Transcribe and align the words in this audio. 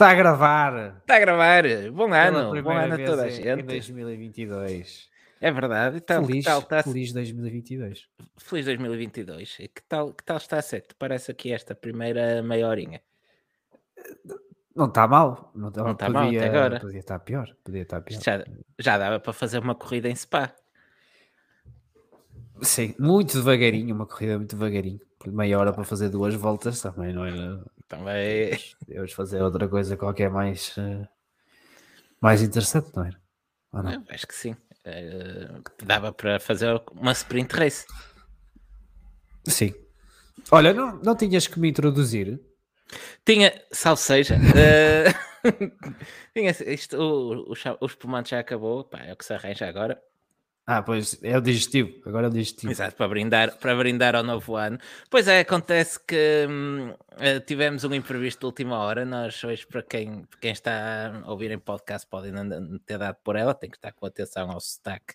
Está 0.00 0.12
a 0.12 0.14
gravar. 0.14 0.96
Está 1.02 1.16
a 1.16 1.18
gravar. 1.20 1.62
Bom 1.92 2.10
ano. 2.14 2.62
Bom 2.62 2.70
ano 2.72 2.94
a 2.94 3.04
toda 3.04 3.24
a 3.24 3.28
em- 3.28 3.32
Em 3.32 3.42
gente. 3.42 3.62
2022. 3.64 5.10
É 5.38 5.52
verdade. 5.52 5.98
E 5.98 6.00
tal, 6.00 6.24
feliz, 6.24 6.42
que 6.42 6.50
tal 6.50 6.60
está 6.60 6.82
feliz 6.82 7.12
2022. 7.12 8.08
feliz 8.38 8.64
2022. 8.64 9.58
E 9.60 9.68
que 9.68 9.82
tal, 9.82 10.14
que 10.14 10.24
tal 10.24 10.38
está 10.38 10.56
a 10.56 10.62
ser? 10.62 10.80
Que 10.80 10.88
te 10.88 10.94
parece 10.94 11.30
aqui 11.30 11.52
esta 11.52 11.74
primeira 11.74 12.42
meia 12.42 12.66
horinha? 12.66 13.02
Não 14.74 14.86
está 14.86 15.06
mal. 15.06 15.52
Não 15.54 15.68
está, 15.68 15.84
Não 15.84 15.92
está 15.92 16.08
mal 16.08 16.22
até 16.28 16.38
podia, 16.38 16.46
agora. 16.48 16.80
Podia 16.80 17.00
estar 17.00 17.18
pior. 17.18 17.54
Podia 17.62 17.82
estar 17.82 18.00
pior. 18.00 18.22
Já, 18.22 18.42
já 18.78 18.96
dava 18.96 19.20
para 19.20 19.34
fazer 19.34 19.58
uma 19.58 19.74
corrida 19.74 20.08
em 20.08 20.16
Spa. 20.16 20.50
Sim, 22.62 22.94
muito 22.98 23.34
devagarinho. 23.36 23.94
Uma 23.94 24.06
corrida 24.06 24.38
muito 24.38 24.56
devagarinho. 24.56 25.00
Meia 25.26 25.58
hora 25.58 25.74
para 25.74 25.84
fazer 25.84 26.08
duas 26.08 26.34
voltas 26.34 26.80
também 26.80 27.12
não 27.12 27.26
era. 27.26 27.62
Também. 27.90 28.56
Deus 28.86 29.12
fazer 29.12 29.42
outra 29.42 29.68
coisa 29.68 29.96
qualquer 29.96 30.30
mais, 30.30 30.72
eh, 30.78 31.08
mais 32.20 32.40
interessante, 32.40 32.88
não 32.94 33.04
era? 33.04 33.20
Ou 33.72 33.82
não? 33.82 33.92
Eu 33.92 34.02
acho 34.10 34.28
que 34.28 34.34
sim. 34.34 34.56
Eh, 34.84 35.48
dava 35.82 36.12
para 36.12 36.38
fazer 36.38 36.80
uma 36.92 37.10
sprint 37.10 37.52
race. 37.52 37.84
Sim. 39.44 39.74
Olha, 40.52 40.72
não, 40.72 41.02
não 41.02 41.16
tinhas 41.16 41.48
que 41.48 41.58
me 41.58 41.68
introduzir? 41.68 42.40
Tinha, 43.24 43.52
salve 43.72 44.00
seja. 44.00 44.36
eh, 44.56 45.06
tinha, 46.32 46.52
isto, 46.72 46.96
o, 46.96 47.52
o, 47.52 47.54
o 47.80 47.86
espumante 47.86 48.30
já 48.30 48.38
acabou. 48.38 48.84
Pá, 48.84 49.00
é 49.00 49.12
o 49.12 49.16
que 49.16 49.24
se 49.24 49.34
arranja 49.34 49.66
agora. 49.68 50.00
Ah, 50.66 50.82
pois 50.82 51.18
é 51.22 51.36
o 51.36 51.40
digestivo. 51.40 51.90
Agora 52.06 52.26
é 52.26 52.30
o 52.30 52.32
digestivo. 52.32 52.70
Exato, 52.70 52.94
para 52.94 53.08
brindar, 53.08 53.56
para 53.58 53.74
brindar 53.74 54.14
ao 54.14 54.22
novo 54.22 54.54
ano. 54.56 54.78
Pois 55.10 55.26
é, 55.26 55.40
acontece 55.40 55.98
que 56.06 56.46
hum, 56.48 56.94
eh, 57.18 57.40
tivemos 57.40 57.82
um 57.82 57.92
imprevisto 57.92 58.40
de 58.40 58.46
última 58.46 58.78
hora. 58.78 59.04
Nós 59.04 59.42
hoje, 59.42 59.66
para 59.66 59.82
quem, 59.82 60.24
quem 60.40 60.52
está 60.52 61.22
a 61.24 61.30
ouvir 61.30 61.50
em 61.50 61.58
podcast, 61.58 62.06
podem 62.08 62.32
ter 62.86 62.98
dado 62.98 63.16
por 63.24 63.34
ela, 63.34 63.52
tem 63.52 63.68
que 63.68 63.76
estar 63.78 63.90
com 63.92 64.06
atenção 64.06 64.48
ao 64.50 64.60
sotaque 64.60 65.14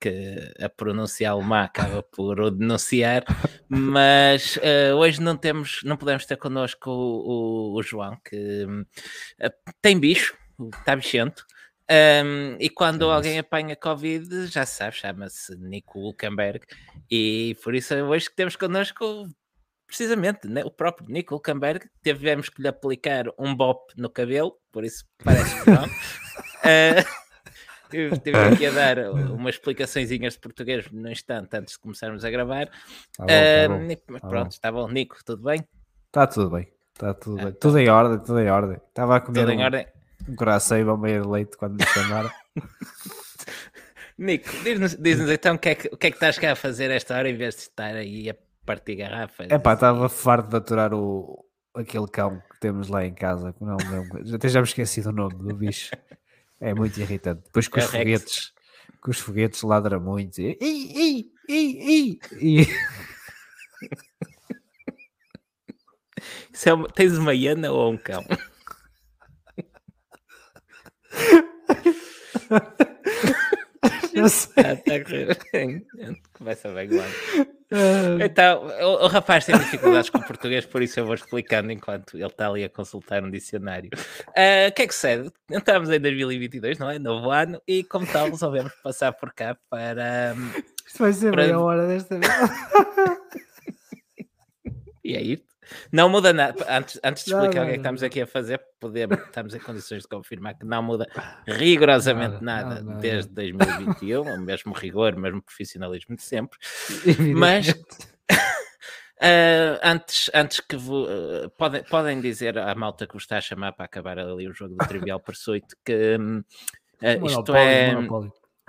que 0.00 0.52
a 0.60 0.68
pronúncia 0.68 1.30
alemã 1.30 1.62
acaba 1.64 2.02
por 2.02 2.38
o 2.40 2.50
denunciar, 2.50 3.24
mas 3.68 4.58
eh, 4.62 4.92
hoje 4.92 5.20
não 5.20 5.36
temos, 5.36 5.80
não 5.84 5.96
podemos 5.96 6.26
ter 6.26 6.36
connosco 6.36 6.90
o, 6.90 7.72
o- 7.72 7.78
o 7.78 7.82
João, 7.82 8.18
que 8.24 8.66
eh, 9.38 9.52
tem 9.80 9.98
bicho, 9.98 10.34
está 10.78 10.94
bichento. 10.96 11.46
Hum, 11.90 12.56
e 12.58 12.68
quando 12.70 13.00
Chama-se- 13.02 13.16
alguém 13.16 13.38
apanha 13.38 13.76
Covid, 13.76 14.46
já 14.46 14.64
sabe, 14.66 14.96
chama-se 14.96 15.56
Nico 15.56 15.98
Hulkenberg, 16.00 16.64
e 17.10 17.56
por 17.62 17.74
isso 17.74 17.94
é 17.94 18.02
hoje 18.02 18.28
que 18.30 18.36
temos 18.36 18.56
connosco 18.56 19.28
precisamente 19.86 20.48
né, 20.48 20.64
o 20.64 20.70
próprio 20.70 21.08
Nico 21.08 21.34
Hulkenberg. 21.34 21.86
Tivemos 22.02 22.48
que 22.48 22.60
lhe 22.62 22.68
aplicar 22.68 23.26
um 23.38 23.54
bop 23.54 23.92
no 23.96 24.08
cabelo, 24.10 24.56
por 24.72 24.84
isso 24.84 25.04
parece 25.22 25.62
que 25.62 25.70
não. 25.70 25.84
Eu 27.92 28.08
Estive 28.12 28.36
aqui 28.38 28.66
a 28.66 28.70
dar 28.72 28.98
umas 29.30 29.54
explicaçõezinhas 29.56 30.32
de 30.34 30.40
português 30.40 30.90
no 30.90 31.08
instante 31.10 31.56
antes 31.56 31.74
de 31.74 31.78
começarmos 31.80 32.24
a 32.24 32.30
gravar. 32.30 32.66
Tá 32.66 32.72
bom, 33.20 33.26
tá 33.26 33.32
Eh, 33.32 33.68
bom. 33.68 33.88
tá 34.18 34.28
pronto, 34.28 34.50
está 34.52 34.72
bom. 34.72 34.88
Nico, 34.88 35.16
tudo 35.24 35.42
bem? 35.44 35.64
Está 36.06 36.26
tudo 36.26 36.50
bem. 36.50 36.66
Está 36.92 37.14
tudo 37.14 37.38
Ah, 37.40 37.44
bem. 37.44 37.52
tá. 37.52 37.58
Tudo 37.60 37.78
em 37.78 37.88
ordem, 37.88 38.18
tudo 38.24 38.40
em 38.40 38.48
ordem. 38.50 38.78
Estava 38.88 39.16
a 39.16 39.20
comer 39.20 39.40
Tudo 39.42 39.52
em 39.52 39.58
um, 39.58 39.62
ordem? 39.62 39.86
Um 40.28 40.34
coração 40.36 40.88
ao 40.88 40.96
meio 40.98 41.22
de 41.22 41.28
leite 41.28 41.56
quando 41.56 41.74
me 41.78 41.86
chamaram. 41.86 42.30
Nico, 44.16 44.48
diz-nos 44.62 44.94
diz-nos 44.96 45.28
então 45.30 45.56
o 45.56 45.58
que, 45.58 45.68
é 45.70 45.74
que, 45.74 45.88
o 45.88 45.96
que 45.96 46.06
é 46.06 46.10
que 46.10 46.16
estás 46.16 46.38
cá 46.38 46.52
a 46.52 46.56
fazer 46.56 46.90
esta 46.90 47.16
hora 47.16 47.28
em 47.28 47.36
vez 47.36 47.54
de 47.56 47.62
estar 47.62 47.94
aí 47.96 48.30
a 48.30 48.36
partir 48.64 48.94
garrafas. 48.94 49.48
É 49.50 49.58
pá, 49.58 49.74
estava 49.74 50.08
farto 50.08 50.48
de 50.50 50.56
aturar 50.56 50.94
o, 50.94 51.44
aquele 51.74 52.06
cão 52.06 52.40
que 52.52 52.60
temos 52.60 52.88
lá 52.88 53.04
em 53.04 53.12
casa. 53.12 53.52
Não, 53.60 53.76
não, 53.76 54.24
já- 54.24 54.36
até 54.36 54.48
já 54.48 54.60
me 54.60 54.66
esqueci 54.68 55.02
do 55.02 55.10
nome 55.12 55.34
do 55.34 55.54
bicho. 55.56 55.90
É 56.60 56.72
muito 56.72 56.98
irritante. 57.00 57.42
Depois 57.44 57.66
com 57.66 57.80
os 57.80 57.86
foguetes, 57.86 58.52
com 59.00 59.10
os 59.10 59.18
foguetes 59.18 59.62
ladra 59.62 59.98
muito. 59.98 60.40
E, 60.40 60.56
e, 60.60 61.32
e, 61.48 61.50
e, 61.50 62.60
e. 62.62 62.66
Isso 66.52 66.68
é 66.68 66.72
uma- 66.72 66.88
tens 66.88 67.18
uma 67.18 67.34
hiena 67.34 67.70
ou 67.72 67.92
um 67.92 67.96
cão? 67.98 68.24
Eu 74.14 74.28
sei. 74.28 74.62
A 74.64 74.76
correr 75.04 75.36
bem. 75.52 75.86
Começa 76.38 76.68
bem, 76.72 76.88
claro. 76.88 77.10
Ah, 77.72 78.24
Então, 78.24 78.64
o, 78.64 79.04
o 79.04 79.06
rapaz 79.08 79.44
tem 79.44 79.58
dificuldades 79.58 80.08
com 80.08 80.18
o 80.18 80.24
português, 80.24 80.64
por 80.64 80.80
isso 80.82 81.00
eu 81.00 81.04
vou 81.04 81.14
explicando 81.14 81.70
enquanto 81.72 82.16
ele 82.16 82.24
está 82.26 82.48
ali 82.48 82.62
a 82.64 82.68
consultar 82.68 83.22
um 83.24 83.30
dicionário. 83.30 83.90
Ah, 84.28 84.68
O 84.68 84.72
que 84.72 84.82
é 84.82 84.86
que 84.86 84.94
sucede? 84.94 85.30
Entramos 85.50 85.90
em 85.90 85.98
2022, 86.00 86.78
não 86.78 86.88
é? 86.90 86.98
Novo 86.98 87.30
ano, 87.30 87.60
e 87.66 87.82
como 87.84 88.06
tal, 88.06 88.30
resolvemos 88.30 88.72
passar 88.82 89.12
por 89.12 89.32
cá 89.34 89.56
para. 89.68 90.34
hum, 90.36 90.62
Isto 90.86 90.98
vai 91.00 91.12
ser 91.12 91.30
Para- 91.32 91.42
meia 91.42 91.58
hora 91.60 91.86
desta 91.88 92.18
vez. 92.18 92.32
E 95.04 95.14
é 95.16 95.22
isto. 95.22 95.53
Não 95.90 96.08
muda 96.08 96.32
nada. 96.32 96.64
Antes, 96.68 97.00
antes 97.02 97.24
de 97.24 97.32
Não, 97.32 97.40
explicar 97.40 97.60
não, 97.60 97.66
o 97.66 97.66
que 97.66 97.70
é 97.70 97.72
que 97.72 97.76
não. 97.78 97.82
estamos 97.82 98.02
aqui 98.02 98.22
a 98.22 98.26
fazer, 98.26 98.60
podemos, 98.80 99.18
estamos 99.18 99.54
em 99.54 99.58
condições 99.58 100.02
de 100.02 100.08
confirmar 100.08 100.58
que 100.58 100.64
não 100.64 100.82
muda 100.82 101.06
rigorosamente 101.46 102.42
Nada, 102.42 102.82
nada 102.82 103.00
desde 103.00 103.32
2021, 103.32 104.22
o 104.22 104.40
mesmo 104.40 104.72
rigor, 104.72 105.14
o 105.14 105.20
mesmo 105.20 105.42
profissionalismo 105.42 106.16
de 106.16 106.22
sempre. 106.22 106.58
Mas 107.34 107.68
ah, 109.20 109.80
antes, 109.82 110.30
antes 110.34 110.60
que 110.60 110.76
ah, 110.76 111.50
podem, 111.56 111.82
podem 111.84 112.20
dizer 112.20 112.58
à 112.58 112.74
malta 112.74 113.06
que 113.06 113.14
vos 113.14 113.22
está 113.22 113.38
a 113.38 113.40
chamar 113.40 113.72
para 113.72 113.84
acabar 113.84 114.18
ali 114.18 114.48
o 114.48 114.52
jogo 114.52 114.74
do 114.74 114.86
Trivial 114.86 115.20
Pursuit 115.20 115.66
que 115.84 116.18
ah, 117.02 117.26
isto 117.26 117.54
é 117.54 117.94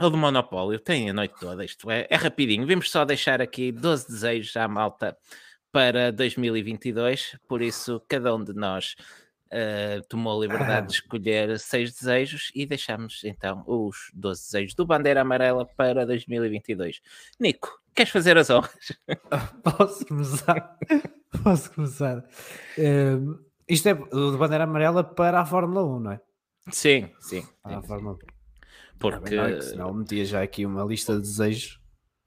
o 0.01 0.09
do 0.09 0.17
Monopólio, 0.17 0.77
tem 0.77 1.09
a 1.09 1.13
noite 1.13 1.35
toda, 1.39 1.63
isto 1.63 1.89
é, 1.89 2.06
é 2.09 2.16
rapidinho. 2.16 2.66
Vimos 2.66 2.91
só 2.91 3.06
deixar 3.06 3.41
aqui 3.41 3.72
12 3.72 4.07
desejos 4.07 4.57
à 4.57 4.67
malta 4.67 5.17
para 5.75 6.09
2022, 6.09 7.38
por 7.50 7.62
isso 7.62 8.02
cada 8.08 8.34
um 8.34 8.41
de 8.41 8.53
nós 8.53 8.96
ah, 9.52 10.02
tomou 10.08 10.38
a 10.38 10.47
liberdade 10.47 10.88
de 10.88 10.94
escolher 10.94 11.59
seis 11.59 11.91
desejos 11.91 12.50
e 12.56 12.66
deixamos 12.66 13.22
então 13.25 13.62
os 13.68 14.09
12 14.13 14.41
desejos 14.41 14.74
do 14.74 14.86
Bandeira 14.86 15.19
Amarela 15.19 15.66
para 15.66 16.06
2022. 16.06 17.02
Nico, 17.38 17.78
queres 17.94 18.09
fazer 18.09 18.38
as 18.38 18.50
honras? 18.50 18.72
Posso 19.78 20.06
começar? 20.06 20.78
Posso 21.44 21.69
começar? 21.74 22.24
Ehm, 22.78 23.34
isto 23.68 23.90
é 23.90 23.94
o 23.96 24.31
de 24.31 24.38
bandeira 24.38 24.63
amarela 24.63 25.03
para 25.03 25.42
a 25.42 25.46
Fórmula 25.46 25.84
1, 25.84 26.00
não 26.00 26.12
é? 26.12 26.22
Sim, 26.72 27.12
sim. 27.19 27.46
Para 27.62 27.80
a 27.80 27.81
Fórmula 27.81 28.16
1. 28.16 28.18
Porque 28.97 29.36
Não, 29.36 29.44
é 29.44 29.59
senão 29.59 29.94
metia 29.94 30.24
já 30.24 30.42
aqui 30.42 30.66
uma 30.66 30.86
lista 30.86 31.16
de 31.16 31.19
desejos. 31.19 31.81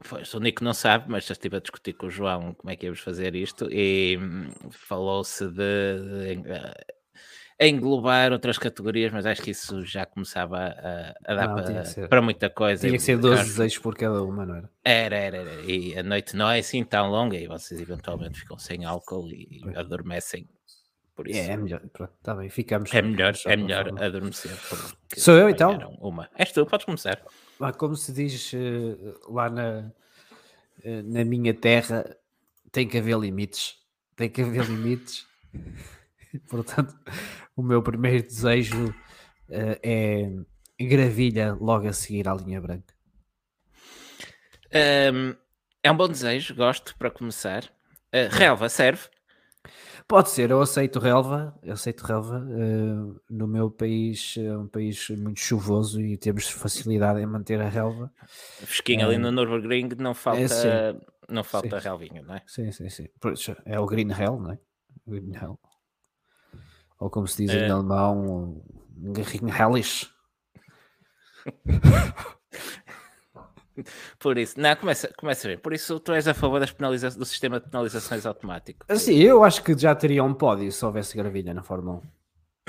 Pois, 0.09 0.33
o 0.35 0.39
Nico 0.41 0.63
não 0.63 0.73
sabe, 0.75 1.07
mas 1.09 1.27
já 1.27 1.33
estive 1.33 1.57
a 1.57 1.61
discutir 1.61 1.93
com 1.95 2.07
o 2.07 2.11
João 2.11 2.55
como 2.55 2.71
é 2.71 2.77
que 2.77 2.87
íamos 2.87 3.01
fazer 3.01 3.35
isto 3.35 3.69
e 3.73 4.17
hum, 4.21 4.49
falou-se 4.71 5.45
de, 5.49 5.53
de, 5.55 6.43
eh, 6.51 7.67
englobar 7.69 8.33
outras 8.33 8.59
categorias, 8.59 9.13
mas 9.13 9.27
acho 9.27 9.43
que 9.43 9.51
isso 9.51 9.85
já 9.85 10.07
começava 10.07 10.57
a, 10.59 11.15
a 11.27 11.35
dar 11.35 11.49
para, 11.55 12.09
para 12.09 12.23
muita 12.23 12.49
coisa. 12.49 12.87
Tinha 12.87 12.97
que 12.97 13.03
ser 13.03 13.19
12 13.19 13.41
acho- 13.41 13.51
desejos 13.51 13.79
por 13.79 13.97
cada 13.97 14.23
uma, 14.23 14.47
não 14.47 14.55
era? 14.55 14.71
Era, 14.85 15.17
era, 15.17 15.37
era. 15.39 15.61
E 15.63 15.99
a 15.99 16.03
noite 16.05 16.37
não 16.37 16.49
é 16.49 16.61
assim 16.61 16.85
tão 16.85 17.11
longa 17.11 17.37
e 17.37 17.49
vocês 17.49 17.81
eventualmente 17.81 18.39
ficam 18.39 18.57
sem 18.57 18.85
álcool 18.85 19.29
e 19.33 19.61
Pois. 19.63 19.77
adormecem. 19.77 20.49
Por 21.17 21.27
isso 21.29 21.41
É, 21.51 21.55
é 21.55 21.57
melhor. 21.57 21.81
Pronto, 21.93 22.13
está 22.17 22.33
bem, 22.37 22.49
ficamos. 22.49 22.95
é 22.95 23.03
melhor, 23.03 23.35
é 23.47 23.57
melhor 23.57 23.83
Fórmula 23.87 24.05
1. 24.05 24.07
adormecer. 24.07 24.57
Sou 25.17 25.35
eu, 25.35 25.49
então? 25.49 25.73
Uma. 26.01 26.31
És 26.37 26.53
tu, 26.53 26.65
podes 26.65 26.85
começar. 26.87 27.21
Ah, 27.61 27.73
Como 27.73 27.97
se 27.97 28.13
diz 28.13 28.53
eh, 28.55 28.97
lá 29.29 29.51
na, 29.51 29.93
eh, 30.85 31.03
na 31.03 31.25
minha 31.25 31.53
terra, 31.53 32.17
tem 32.71 32.89
que 32.89 32.99
haver 32.99 33.19
limites. 33.19 33.77
Tem 34.17 34.31
que 34.31 34.43
haver 34.43 34.65
limites. 34.67 35.27
Portanto, 36.49 36.95
o 37.57 37.63
meu 37.63 37.83
primeiro 37.83 38.23
desejo 38.23 38.95
eh, 39.49 39.81
é 40.79 40.85
gravilha 40.85 41.55
logo 41.55 41.89
a 41.89 41.93
seguir 41.93 42.29
à 42.29 42.35
linha 42.35 42.61
branca. 42.61 42.95
Hum, 44.73 45.35
é 45.83 45.91
um 45.91 45.97
bom 45.97 46.09
desejo, 46.09 46.55
gosto 46.55 46.97
para 46.97 47.11
começar. 47.11 47.65
Uh, 48.15 48.29
relva 48.31 48.69
serve. 48.69 49.09
Pode 50.09 50.31
ser, 50.31 50.51
eu 50.51 50.63
aceito 50.63 50.99
relva, 50.99 51.55
eu 51.63 51.75
aceito 51.75 52.01
relva. 52.03 52.43
eh, 52.51 53.21
no 53.29 53.47
meu 53.47 53.71
país 53.71 54.37
é 54.39 54.57
um 54.57 54.67
país 54.67 55.11
muito 55.11 55.39
chuvoso 55.39 56.01
e 56.01 56.17
temos 56.17 56.49
facilidade 56.49 57.21
em 57.21 57.27
manter 57.27 57.61
a 57.61 57.69
relva. 57.69 58.11
Fresquinho 58.27 59.05
ali 59.07 59.19
no 59.19 59.31
Nürburgring, 59.31 59.91
não 59.99 60.15
falta, 60.15 60.41
É, 60.41 60.49
sim. 60.49 61.01
não 61.29 61.45
falta 61.45 61.79
Sim. 61.79 61.85
relvinho, 61.89 62.23
não 62.25 62.37
é? 62.37 62.43
Sim, 62.47 62.73
sim, 62.73 62.89
sim. 62.89 63.07
É 63.67 63.79
o 63.79 63.85
Green 63.85 64.11
Hell, 64.11 64.41
não 64.41 64.53
é? 64.53 64.59
Green 65.07 65.35
Hell. 65.35 65.59
Ou 66.99 67.11
como 67.11 67.29
se 67.29 67.45
diz 67.45 67.55
É. 67.55 67.67
em 67.67 67.71
alemão, 67.71 68.63
Green 68.97 69.51
Hellish. 69.51 70.09
Por 74.19 74.39
isso, 74.39 74.61
não, 74.61 74.75
começa, 74.77 75.13
começa 75.17 75.49
bem. 75.49 75.59
Por 75.59 75.73
isso, 75.73 75.99
tu 76.01 76.13
és 76.13 76.27
a 76.27 76.35
favor 76.35 76.61
das 76.61 76.71
penaliza 76.71 77.11
do 77.11 77.25
sistema 77.25 77.61
de 77.61 77.69
penalizações 77.69 78.27
automático. 78.27 78.85
Assim, 78.89 79.17
eu 79.17 79.45
acho 79.45 79.63
que 79.63 79.77
já 79.77 79.95
teria 79.95 80.23
um 80.25 80.35
pódio 80.35 80.71
se 80.71 80.85
houvesse 80.85 81.17
gravilha 81.17 81.55
na 81.55 81.63
Fórmula 81.63 81.99
1. 81.99 82.03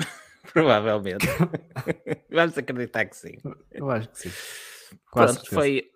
Provavelmente. 0.52 1.26
Vamos 2.30 2.56
acreditar 2.56 3.04
que 3.06 3.16
sim. 3.16 3.38
Eu 3.70 3.90
acho 3.90 4.08
que 4.08 4.18
sim. 4.18 4.30
Quase 5.10 5.34
Pronto, 5.34 5.50
certeza. 5.50 5.54
foi, 5.54 5.90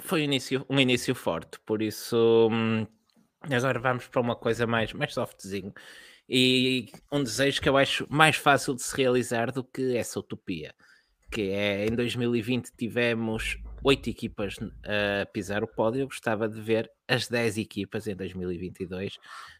foi 0.00 0.20
um, 0.20 0.24
início, 0.24 0.66
um 0.68 0.80
início 0.80 1.14
forte, 1.14 1.58
por 1.64 1.82
isso 1.82 2.48
hum, 2.50 2.86
agora 3.42 3.78
vamos 3.78 4.06
para 4.08 4.20
uma 4.20 4.34
coisa 4.34 4.66
mais, 4.66 4.92
mais 4.92 5.14
softzinho 5.14 5.72
e 6.28 6.90
um 7.12 7.22
desejo 7.22 7.60
que 7.60 7.68
eu 7.68 7.76
acho 7.76 8.06
mais 8.08 8.36
fácil 8.36 8.74
de 8.74 8.82
se 8.82 8.96
realizar 8.96 9.52
do 9.52 9.62
que 9.62 9.96
essa 9.96 10.18
utopia, 10.18 10.74
que 11.30 11.50
é 11.50 11.86
em 11.86 11.94
2020 11.94 12.70
tivemos 12.76 13.58
oito 13.84 14.08
equipas 14.08 14.56
a 14.84 15.26
pisar 15.26 15.62
o 15.62 15.68
pódio, 15.68 16.00
eu 16.00 16.06
gostava 16.06 16.48
de 16.48 16.60
ver 16.60 16.90
as 17.06 17.28
10 17.28 17.58
equipas 17.58 18.06
em 18.06 18.16
2022 18.16 19.18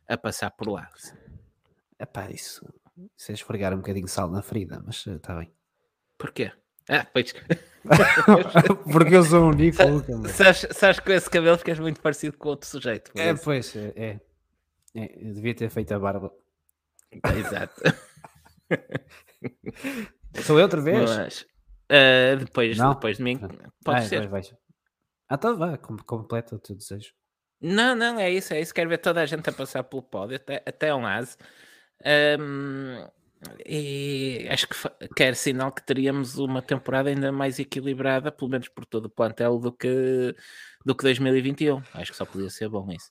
a 0.09 0.17
passar 0.17 0.51
por 0.51 0.69
lá. 0.69 0.89
Epá, 2.01 2.31
isso, 2.31 2.67
isso 3.17 3.31
é 3.31 3.35
esfregar 3.35 3.73
um 3.75 3.79
bocadinho 3.79 4.07
de 4.07 4.11
sal 4.11 4.31
na 4.31 4.43
ferida, 4.43 4.83
mas 4.85 5.07
está 5.07 5.37
bem. 5.37 5.53
Porquê? 6.19 6.51
Ah, 6.89 7.07
pois. 7.13 7.35
Porque 8.93 9.15
eu 9.15 9.25
sou 9.25 9.45
um. 9.45 9.51
Luca, 9.51 10.29
sabes, 10.29 10.67
sabes 10.73 11.01
que 11.01 11.07
com 11.07 11.13
esse 11.13 11.31
cabelo 11.31 11.59
ficas 11.59 11.79
muito 11.79 12.01
parecido 12.01 12.37
com 12.37 12.49
outro 12.51 12.69
sujeito. 12.69 13.11
É, 13.15 13.33
isso. 13.33 13.45
pois, 13.45 13.77
é, 13.77 13.93
é. 13.97 14.21
É, 14.95 15.29
eu 15.29 15.35
devia 15.35 15.55
ter 15.55 15.69
feito 15.71 15.93
a 15.93 15.99
barba. 15.99 16.33
Exato. 17.37 17.81
Sou 20.43 20.59
eu 20.59 20.65
outra 20.65 20.81
vez? 20.81 21.11
Mas, 21.11 21.47
ah, 21.91 22.37
depois, 22.37 22.77
Não? 22.79 22.95
depois 22.95 23.17
de 23.19 23.23
mim, 23.23 23.39
Ah. 23.43 23.49
pode 23.85 24.01
Vai, 24.01 24.03
ser. 24.03 24.29
vai, 24.29 24.43
vai. 24.43 24.51
Ah, 25.29 25.35
então 25.37 25.57
vá, 25.57 25.77
com- 25.79 25.97
completa 25.99 26.55
o 26.55 26.59
teu 26.59 26.77
desejo. 26.77 27.13
Não, 27.61 27.95
não, 27.95 28.19
é 28.19 28.31
isso, 28.31 28.53
é 28.53 28.61
isso. 28.61 28.75
Quero 28.75 28.91
ver 28.91 28.99
toda 28.99 29.23
a 29.23 29.27
gente 29.27 29.49
a 29.49 29.53
passar 29.53 29.83
pelo 29.85 30.03
pódio, 30.03 30.37
até, 30.37 30.63
até 30.67 30.95
um 30.95 31.07
ase. 31.07 31.37
Ahm, 32.05 33.09
e 33.67 34.47
acho 34.51 34.67
que 34.69 34.75
quer 35.17 35.35
sinal 35.35 35.71
que 35.73 35.83
teríamos 35.83 36.37
uma 36.39 36.61
temporada 36.63 37.09
ainda 37.11 37.31
mais 37.33 37.59
equilibrada, 37.59 38.31
pelo 38.33 38.51
menos 38.51 38.69
por 38.69 38.85
todo 38.87 39.07
o 39.07 39.11
plantel, 39.11 39.59
do 39.59 39.73
que, 39.73 40.35
do 40.85 40.95
que 40.95 41.03
2021. 41.05 41.83
Acho 41.95 42.11
que 42.13 42.17
só 42.19 42.25
podia 42.27 42.51
ser 42.51 42.69
bom 42.69 42.91
isso. 42.91 43.11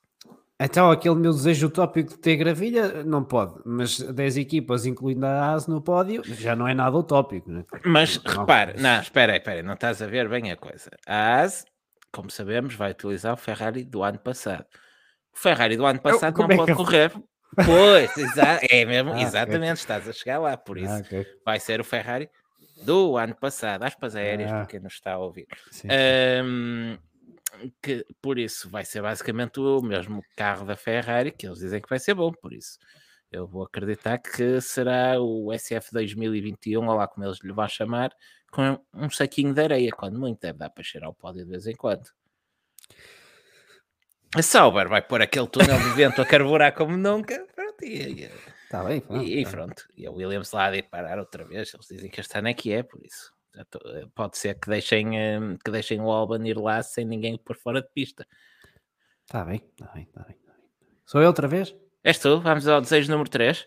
Então, 0.64 0.90
aquele 0.90 1.16
meu 1.16 1.32
desejo 1.32 1.68
utópico 1.68 2.12
de 2.12 2.18
ter 2.20 2.36
gravilha, 2.38 3.04
não 3.04 3.24
pode. 3.24 3.56
Mas 3.66 4.00
10 4.00 4.38
equipas, 4.38 4.86
incluindo 4.86 5.26
a 5.26 5.52
ASE 5.54 5.70
no 5.70 5.82
pódio, 5.82 6.22
já 6.26 6.56
não 6.56 6.68
é 6.68 6.74
nada 6.74 6.96
utópico. 6.98 7.52
Né? 7.52 7.66
Mas 7.86 8.22
Não, 8.24 8.32
repare, 8.42 8.80
não, 8.82 9.02
espera 9.02 9.34
aí, 9.34 9.38
espera 9.40 9.58
aí, 9.58 9.64
não 9.64 9.74
estás 9.74 10.02
a 10.02 10.08
ver 10.08 10.30
bem 10.30 10.52
a 10.52 10.56
coisa. 10.56 10.90
A 11.06 11.42
AS, 11.42 11.66
como 12.12 12.30
sabemos, 12.32 12.76
vai 12.76 12.92
utilizar 12.92 13.34
o 13.34 13.38
Ferrari 13.38 13.84
do 13.84 14.04
ano 14.04 14.20
passado. 14.20 14.66
O 15.36 15.40
Ferrari 15.40 15.76
do 15.76 15.86
ano 15.86 16.00
passado 16.00 16.38
não 16.38 16.48
como 16.48 16.54
é 16.54 16.56
pode 16.56 16.74
correr. 16.76 17.12
Pois, 17.66 18.18
exa 18.18 18.60
é 18.70 18.86
mesmo, 18.86 19.12
Ah, 19.14 19.22
exatamente, 19.22 19.78
estás 19.78 20.08
a 20.08 20.14
chegar 20.14 20.40
lá, 20.40 20.56
por 20.58 20.78
isso 20.78 20.92
Ah, 20.94 21.00
ok. 21.06 21.26
vai 21.46 21.60
ser 21.60 21.80
o 21.82 21.84
Ferrari 21.84 22.30
do 22.84 23.16
ano 23.18 23.36
passado, 23.36 23.84
aspas 23.84 24.16
aéreas, 24.16 24.52
Ah. 24.52 24.56
para 24.60 24.66
quem 24.66 24.80
nos 24.80 24.94
está 24.94 25.14
a 25.14 25.18
ouvir. 25.20 25.46
Sim. 25.72 25.88
Ahm, 25.92 26.98
que, 27.82 28.06
por 28.22 28.38
isso 28.38 28.70
vai 28.70 28.86
ser 28.86 29.02
basicamente 29.02 29.60
o 29.60 29.82
mesmo 29.82 30.24
carro 30.36 30.66
da 30.66 30.76
Ferrari, 30.76 31.32
que 31.32 31.48
eles 31.48 31.60
dizem 31.60 31.82
que 31.82 31.90
vai 31.90 32.00
ser 32.00 32.14
bom, 32.14 32.32
por 32.32 32.54
isso 32.54 32.78
eu 33.34 33.48
vou 33.48 33.64
acreditar 33.64 34.20
que 34.20 34.62
será 34.62 35.20
o 35.20 35.52
SF 35.52 35.92
2021, 35.92 36.88
ou 36.88 36.96
lá 36.96 37.08
como 37.08 37.26
eles 37.26 37.40
lhe 37.44 37.52
vão 37.52 37.68
chamar, 37.68 38.12
com 38.52 38.80
um 38.94 39.10
saquinho 39.10 39.54
de 39.54 39.62
areia, 39.62 39.92
quando 39.92 40.20
muito 40.20 40.40
deve 40.40 40.60
dar 40.60 40.70
para 40.70 40.84
cheirar 40.84 41.10
o 41.10 41.16
pódio 41.16 41.44
de 41.44 41.50
vez 41.50 41.66
em 41.66 41.76
quando. 41.76 42.08
A 44.36 44.42
Sauber 44.44 44.88
vai 44.88 45.02
pôr 45.02 45.22
aquele 45.22 45.48
túnel 45.48 45.78
de 45.80 45.90
vento 45.96 46.22
a 46.22 46.26
carburar 46.26 46.74
como 46.74 46.96
nunca, 46.96 47.44
pronto, 47.56 47.84
e, 47.84 48.24
e- 48.24 48.32
Está 48.64 48.84
bem, 48.84 49.02
pronto, 49.02 49.24
e, 49.24 49.40
e 49.40 49.44
tá. 49.44 49.52
pronto, 49.52 49.88
e 49.98 50.06
a 50.08 50.12
Williams 50.12 50.52
lá 50.52 50.72
de 50.72 50.84
parar 50.84 51.20
outra 51.20 51.44
vez. 51.46 51.74
Eles 51.74 51.88
dizem 51.88 52.10
que 52.10 52.20
este 52.20 52.38
ano 52.38 52.48
é 52.48 52.54
que 52.54 52.72
é, 52.72 52.82
por 52.84 53.04
isso. 53.04 53.32
Tô- 53.70 53.80
eh, 53.90 54.08
pode 54.16 54.38
ser 54.38 54.60
que 54.60 54.68
deixem, 54.70 55.18
eh, 55.20 55.40
que 55.64 55.70
deixem 55.72 56.02
o 56.02 56.10
Alban 56.12 56.46
ir 56.48 56.58
lá 56.58 56.82
sem 56.82 57.06
ninguém 57.06 57.38
por 57.38 57.56
fora 57.58 57.82
de 57.82 57.90
pista. 57.94 58.28
Está 59.22 59.44
bem, 59.46 59.62
está 59.72 59.86
bem, 59.94 60.04
está 60.04 60.24
bem, 60.24 60.36
tá 60.38 60.54
bem. 60.54 60.64
Sou 61.06 61.22
eu 61.22 61.28
outra 61.28 61.48
vez? 61.48 61.76
És 62.04 62.18
tu? 62.20 62.42
Vamos 62.42 62.68
ao 62.68 62.82
desejo 62.82 63.12
número 63.12 63.30
3. 63.30 63.66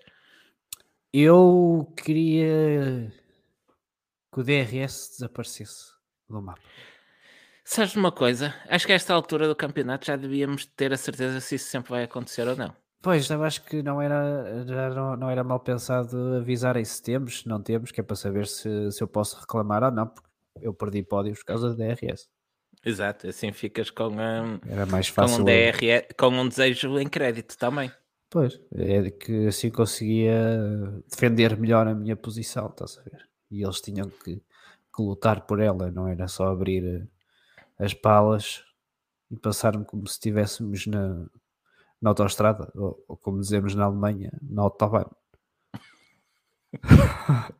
Eu 1.12 1.92
queria 1.96 3.12
que 4.32 4.40
o 4.40 4.44
DRS 4.44 5.10
desaparecesse 5.12 5.92
do 6.28 6.42
mapa. 6.42 6.60
Sabes 7.64 7.92
de 7.92 7.98
uma 7.98 8.12
coisa? 8.12 8.54
Acho 8.68 8.86
que 8.86 8.92
a 8.92 8.96
esta 8.96 9.14
altura 9.14 9.48
do 9.48 9.56
campeonato 9.56 10.06
já 10.06 10.16
devíamos 10.16 10.66
ter 10.66 10.92
a 10.92 10.96
certeza 10.96 11.40
se 11.40 11.54
isso 11.56 11.68
sempre 11.70 11.90
vai 11.90 12.04
acontecer 12.04 12.46
ou 12.46 12.54
não. 12.56 12.76
Pois, 13.06 13.31
eu 13.31 13.44
acho 13.44 13.62
que 13.62 13.85
não 13.85 14.03
era, 14.03 14.64
já 14.67 14.91
não, 14.91 15.17
não 15.17 15.31
era 15.31 15.44
mal 15.44 15.61
pensado 15.61 16.35
avisarem 16.38 16.85
se 16.85 17.00
temos, 17.00 17.43
se 17.43 17.49
não 17.49 17.62
temos, 17.62 17.93
que 17.93 18.00
é 18.00 18.03
para 18.03 18.17
saber 18.17 18.49
se, 18.49 18.91
se 18.91 19.00
eu 19.00 19.06
posso 19.06 19.38
reclamar 19.38 19.85
ou 19.85 19.93
não, 19.93 20.08
porque 20.08 20.29
eu 20.61 20.75
perdi 20.75 21.05
pódios 21.05 21.38
por 21.38 21.44
causa 21.44 21.69
do 21.69 21.76
DRS. 21.76 22.29
Exato, 22.85 23.29
assim 23.29 23.53
ficas 23.53 23.91
com, 23.91 24.08
um, 24.08 24.58
Era 24.69 24.87
mais 24.87 25.08
com, 25.08 25.14
fácil. 25.14 25.43
um 25.43 25.44
DRE, 25.44 26.08
com 26.19 26.31
um 26.31 26.49
desejo 26.49 26.99
em 26.99 27.08
crédito 27.08 27.56
também. 27.56 27.93
Pois, 28.29 28.61
é 28.75 29.08
que 29.08 29.47
assim 29.47 29.70
conseguia 29.70 31.00
defender 31.08 31.56
melhor 31.56 31.87
a 31.87 31.94
minha 31.94 32.17
posição, 32.17 32.67
estás 32.67 32.99
a 32.99 33.03
ver? 33.03 33.25
E 33.53 33.62
eles 33.62 33.81
tinham 33.81 34.11
que, 34.11 34.35
que 34.35 35.03
lutar 35.03 35.47
por 35.47 35.61
ela, 35.61 35.93
não 35.93 36.08
era 36.08 36.26
só 36.26 36.49
abrir 36.49 36.85
eh, 36.85 37.06
as 37.79 37.94
palas 37.94 38.64
e 39.31 39.37
passar-me 39.37 39.85
como 39.85 40.08
se 40.08 40.14
estivéssemos 40.14 40.88
na, 40.88 41.25
na 42.00 42.10
autostrada, 42.10 42.70
ou, 42.75 43.04
ou 43.08 43.16
como 43.16 43.40
dizemos 43.40 43.75
na 43.75 43.84
Alemanha, 43.84 44.31
na 44.43 44.62
Autobahn. 44.62 45.06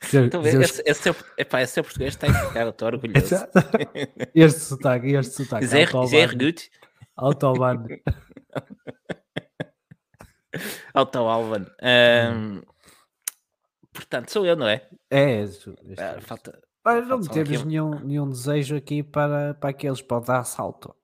Dizer- 0.00 0.62
esse, 0.62 0.82
esse, 0.86 1.02
seu, 1.02 1.14
epá, 1.36 1.60
esse 1.60 1.74
seu 1.74 1.84
português 1.84 2.14
está 2.14 2.26
a 2.28 2.32
ficar, 2.48 2.66
estou 2.68 2.88
orgulhoso. 2.88 3.34
Exato. 3.34 3.52
este 4.34 4.60
sotaque, 4.60 5.08
este 5.14 5.34
sotaque. 5.44 5.66
Sehr, 5.66 5.94
Autobahn. 5.94 6.38
Autobahn. 7.16 7.86
Auto 10.94 11.18
Alban. 11.20 11.64
Um, 11.80 12.62
portanto, 13.92 14.30
sou 14.32 14.44
eu, 14.44 14.56
não 14.56 14.66
é? 14.66 14.88
É, 15.10 15.42
este- 15.42 15.72
Ah, 15.98 16.20
falta. 16.20 16.60
Olha, 16.84 17.02
não 17.02 17.20
temos 17.20 17.62
um- 17.62 17.66
nenhum, 17.66 18.00
nenhum 18.00 18.28
desejo 18.28 18.74
aqui 18.76 19.02
para, 19.02 19.54
para 19.54 19.70
aqueles 19.70 20.02
para 20.02 20.20
dar 20.24 20.40
assalto. 20.40 20.94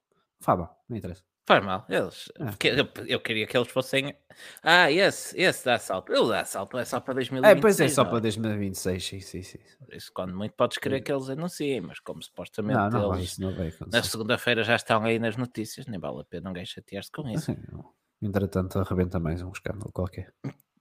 Fábio, 0.40 0.68
não 0.88 0.96
interessa. 0.96 1.22
Faz 1.46 1.64
mal, 1.64 1.86
eles. 1.88 2.32
Ah. 2.40 2.52
eu, 2.64 2.88
eu 3.06 3.20
queria 3.20 3.46
que 3.46 3.56
eles 3.56 3.68
fossem. 3.68 4.16
Ah, 4.62 4.90
esse, 4.90 5.40
esse 5.40 5.64
dá 5.64 5.74
assalto. 5.76 6.12
Ele 6.12 6.28
dá 6.28 6.40
assalto, 6.40 6.76
é 6.76 6.84
só 6.84 6.98
para 6.98 7.12
É, 7.12 7.14
2026. 7.14 7.60
pois 7.60 7.80
é, 7.80 7.88
só 7.88 8.02
não 8.02 8.10
para 8.10 8.20
2026, 8.20 9.04
sim, 9.04 9.20
sim, 9.20 9.42
sim. 9.44 9.58
Por 9.78 9.94
isso, 9.94 10.10
quando 10.12 10.36
muito 10.36 10.54
podes 10.54 10.76
querer 10.78 11.00
que 11.02 11.12
eles 11.12 11.30
anunciem, 11.30 11.80
mas 11.82 12.00
como 12.00 12.20
supostamente 12.20 12.76
Não, 12.76 12.90
não 12.90 13.08
vai, 13.10 13.18
eles 13.18 13.30
isso 13.30 13.40
não 13.40 13.54
vai 13.54 13.72
na 13.92 14.02
segunda-feira 14.02 14.64
já 14.64 14.74
estão 14.74 15.04
aí 15.04 15.20
nas 15.20 15.36
notícias, 15.36 15.86
nem 15.86 16.00
vale 16.00 16.20
a 16.20 16.24
pena 16.24 16.48
ninguém 16.50 16.66
chatear-se 16.66 17.12
com 17.12 17.28
isso. 17.30 17.52
Assim, 17.52 17.62
não. 17.70 17.92
Entretanto, 18.20 18.78
arrebenta 18.80 19.20
mais 19.20 19.40
um 19.40 19.52
escândalo 19.52 19.92
qualquer. 19.92 20.32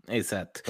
Exato. 0.08 0.64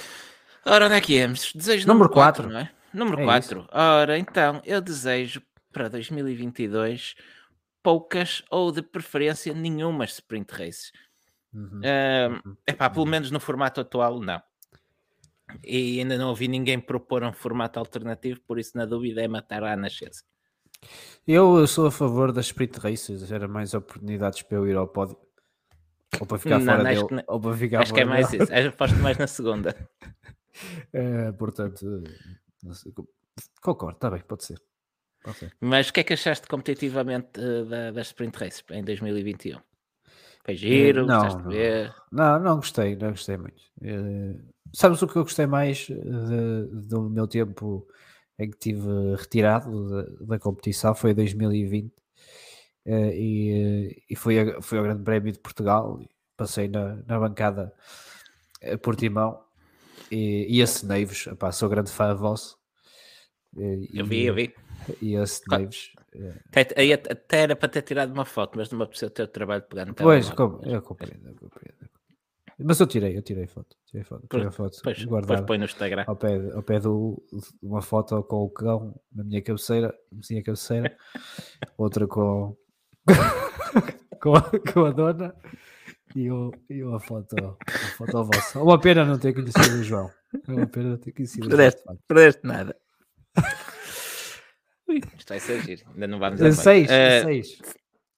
Ora, 0.66 0.88
onde 0.88 0.96
é 0.96 1.02
que 1.02 1.14
íamos? 1.14 1.54
Desejo 1.54 1.88
Número 1.88 2.10
número 2.10 2.14
4, 2.14 2.44
quatro. 2.44 2.54
não 2.54 2.60
é? 2.60 2.72
Número 2.94 3.22
É 3.22 3.24
4. 3.24 3.68
Ora, 3.72 4.18
então, 4.18 4.62
eu 4.66 4.82
desejo 4.82 5.42
para 5.72 5.88
2022 5.88 7.16
poucas 7.86 8.42
ou 8.50 8.72
de 8.72 8.82
preferência 8.82 9.54
nenhumas 9.54 10.14
sprint 10.14 10.52
races. 10.52 10.92
Uhum. 11.54 11.82
Uhum. 11.84 12.58
epá, 12.68 12.90
pelo 12.90 13.06
menos 13.06 13.30
no 13.30 13.40
formato 13.40 13.80
atual, 13.80 14.20
não. 14.20 14.42
E 15.64 16.00
ainda 16.00 16.18
não 16.18 16.30
ouvi 16.30 16.48
ninguém 16.48 16.80
propor 16.80 17.24
um 17.24 17.32
formato 17.32 17.78
alternativo, 17.78 18.42
por 18.42 18.58
isso, 18.58 18.76
na 18.76 18.86
dúvida, 18.86 19.22
é 19.22 19.28
matar 19.28 19.64
à 19.64 19.76
nascença. 19.76 20.24
Eu 21.28 21.66
sou 21.68 21.86
a 21.86 21.92
favor 21.92 22.32
das 22.32 22.48
sprint 22.48 22.80
races, 22.80 23.32
era 23.32 23.48
mais 23.48 23.76
oportunidades 23.76 24.42
para 24.42 24.58
eu 24.58 24.68
ir 24.68 24.76
ao 24.76 24.88
pódio. 24.88 25.18
Ou 26.20 26.26
para 26.26 26.40
ficar 26.40 26.58
Não, 26.58 26.66
fora 26.66 26.78
não, 26.78 26.84
dele, 26.90 27.08
que 27.08 27.32
ou 27.32 27.40
para 27.40 27.58
ficar 27.58 27.82
Acho 27.82 27.94
que 27.94 28.00
é 28.00 28.06
mais 28.06 28.32
dele. 28.32 28.44
isso. 28.44 28.54
Acho 28.54 28.62
que 28.64 28.68
aposto 28.70 28.98
mais 28.98 29.18
na 29.18 29.28
segunda. 29.28 29.76
É, 30.94 31.34
portanto, 31.34 31.86
concordo, 33.62 33.98
está 33.98 34.10
bem, 34.10 34.22
pode 34.22 34.46
ser. 34.46 34.58
Mas 35.60 35.90
o 35.90 35.94
que 35.94 36.00
é 36.02 36.04
que 36.04 36.14
achaste 36.14 36.48
competitivamente 36.48 37.40
eh, 37.40 37.64
da, 37.64 37.92
das 37.92 38.08
sprint 38.08 38.38
races 38.38 38.64
em 38.72 38.84
2021? 38.84 39.60
Foi 40.44 40.56
giro, 40.56 41.00
Eh, 41.00 41.06
não, 41.06 41.22
gostaste 41.24 41.38
de 41.42 41.44
não. 41.44 41.52
ver? 41.52 41.96
Não, 42.12 42.40
não 42.40 42.56
gostei, 42.58 42.96
não 42.96 43.10
gostei 43.12 43.38
muito. 43.38 43.62
Eh, 43.82 44.36
sabes 44.74 45.02
o 45.02 45.08
que 45.08 45.16
eu 45.18 45.24
gostei 45.24 45.46
mais 45.48 45.88
de- 45.88 46.88
do 46.88 47.10
meu 47.10 47.28
tempo 47.28 47.88
em 48.38 48.50
que 48.50 48.56
estive 48.56 49.16
retirado 49.18 49.90
da, 50.20 50.26
da 50.36 50.40
competição? 50.40 50.94
Foi 50.94 51.14
2020 51.14 51.94
eh, 52.86 53.18
e, 53.18 54.04
e 54.10 54.16
foi, 54.16 54.40
a- 54.40 54.62
foi 54.62 54.78
ao 54.78 54.84
Grande 54.84 55.04
Prémio 55.04 55.32
de 55.32 55.40
Portugal. 55.40 56.00
Passei 56.38 56.68
na, 56.68 56.98
na 57.08 57.20
bancada 57.20 57.74
eh, 58.62 58.78
Portimão 58.78 59.42
e, 60.12 60.46
e 60.50 60.62
acenei-vos. 60.62 61.28
Epá, 61.28 61.52
Sou 61.52 61.70
grande 61.70 61.92
fã 61.92 62.14
vosso. 62.16 62.58
Eu 63.94 64.06
vi, 64.06 64.26
eu 64.26 64.36
vi. 64.36 64.54
E 65.02 65.16
acenei-vos. 65.16 65.94
Até, 66.48 66.80
aí 66.80 66.94
até- 66.94 67.38
era 67.42 67.56
para 67.56 67.68
ter 67.70 67.82
tirado 67.82 68.12
uma 68.14 68.26
foto, 68.26 68.58
mas 68.58 68.70
não 68.70 68.78
me 68.78 68.84
apeteceu 68.86 69.10
ter 69.10 69.24
o 69.24 69.28
trabalho 69.28 69.62
de 69.62 69.68
pegar 69.68 69.86
no 69.86 69.94
Pois, 69.94 70.30
eu 70.30 70.36
compreendo, 70.36 70.66
eu 70.66 70.82
compreendo. 70.82 71.90
Mas 72.58 72.80
eu 72.80 72.88
tirei, 72.88 73.18
eu 73.18 73.22
tirei 73.22 73.48
foto. 73.48 73.76
Tirei 73.86 74.04
foto, 74.06 74.26
tirei 74.30 74.50
foto 74.50 74.78
Depois, 74.78 74.98
depois 74.98 75.04
guardada 75.06 75.46
põe 75.46 75.58
no 75.58 75.66
Instagram. 75.66 76.06
ao 76.08 76.16
pé, 76.16 76.52
ao 76.54 76.64
pé 76.64 76.80
do, 76.80 77.22
uma 77.62 77.82
foto 77.82 78.24
com 78.24 78.44
o 78.44 78.50
cão 78.50 78.96
na 79.14 79.26
minha 79.26 79.42
cabeceira, 79.42 79.94
na 80.10 80.22
minha 80.30 80.42
cabeceira, 80.42 80.96
outra 81.78 82.08
com, 82.08 82.56
com, 84.22 84.36
a, 84.36 84.42
com 84.74 84.86
a 84.86 84.92
dona 84.92 85.36
e, 86.16 86.32
o, 86.32 86.52
e 86.70 86.82
uma 86.82 87.00
foto, 87.00 87.36
uma 87.36 87.58
foto 87.98 88.24
vossa. 88.24 88.62
Uma 88.62 88.80
pena 88.80 89.04
não 89.04 89.20
ter 89.20 89.34
conhecido 89.34 89.80
o 89.80 89.84
João. 89.84 90.10
É 90.48 90.52
uma 90.54 90.68
pena 90.68 90.92
não 90.92 90.98
ter 90.98 91.12
conhecido 91.12 91.48
o 91.48 91.50
João. 91.50 91.58
Perdeste, 91.58 91.84
perdeste 92.08 92.48
nada. 92.48 92.76
Isto 94.88 95.30
vai 95.30 95.40
ser 95.40 95.62
giro. 95.64 95.82
Ainda 95.94 96.08
não 96.08 96.20
vamos 96.20 96.42
a 96.42 96.46
Eh, 96.46 96.50
meio. 96.50 96.62
Seis, 96.62 96.90
Eh, 96.90 97.24
seis. 97.24 97.62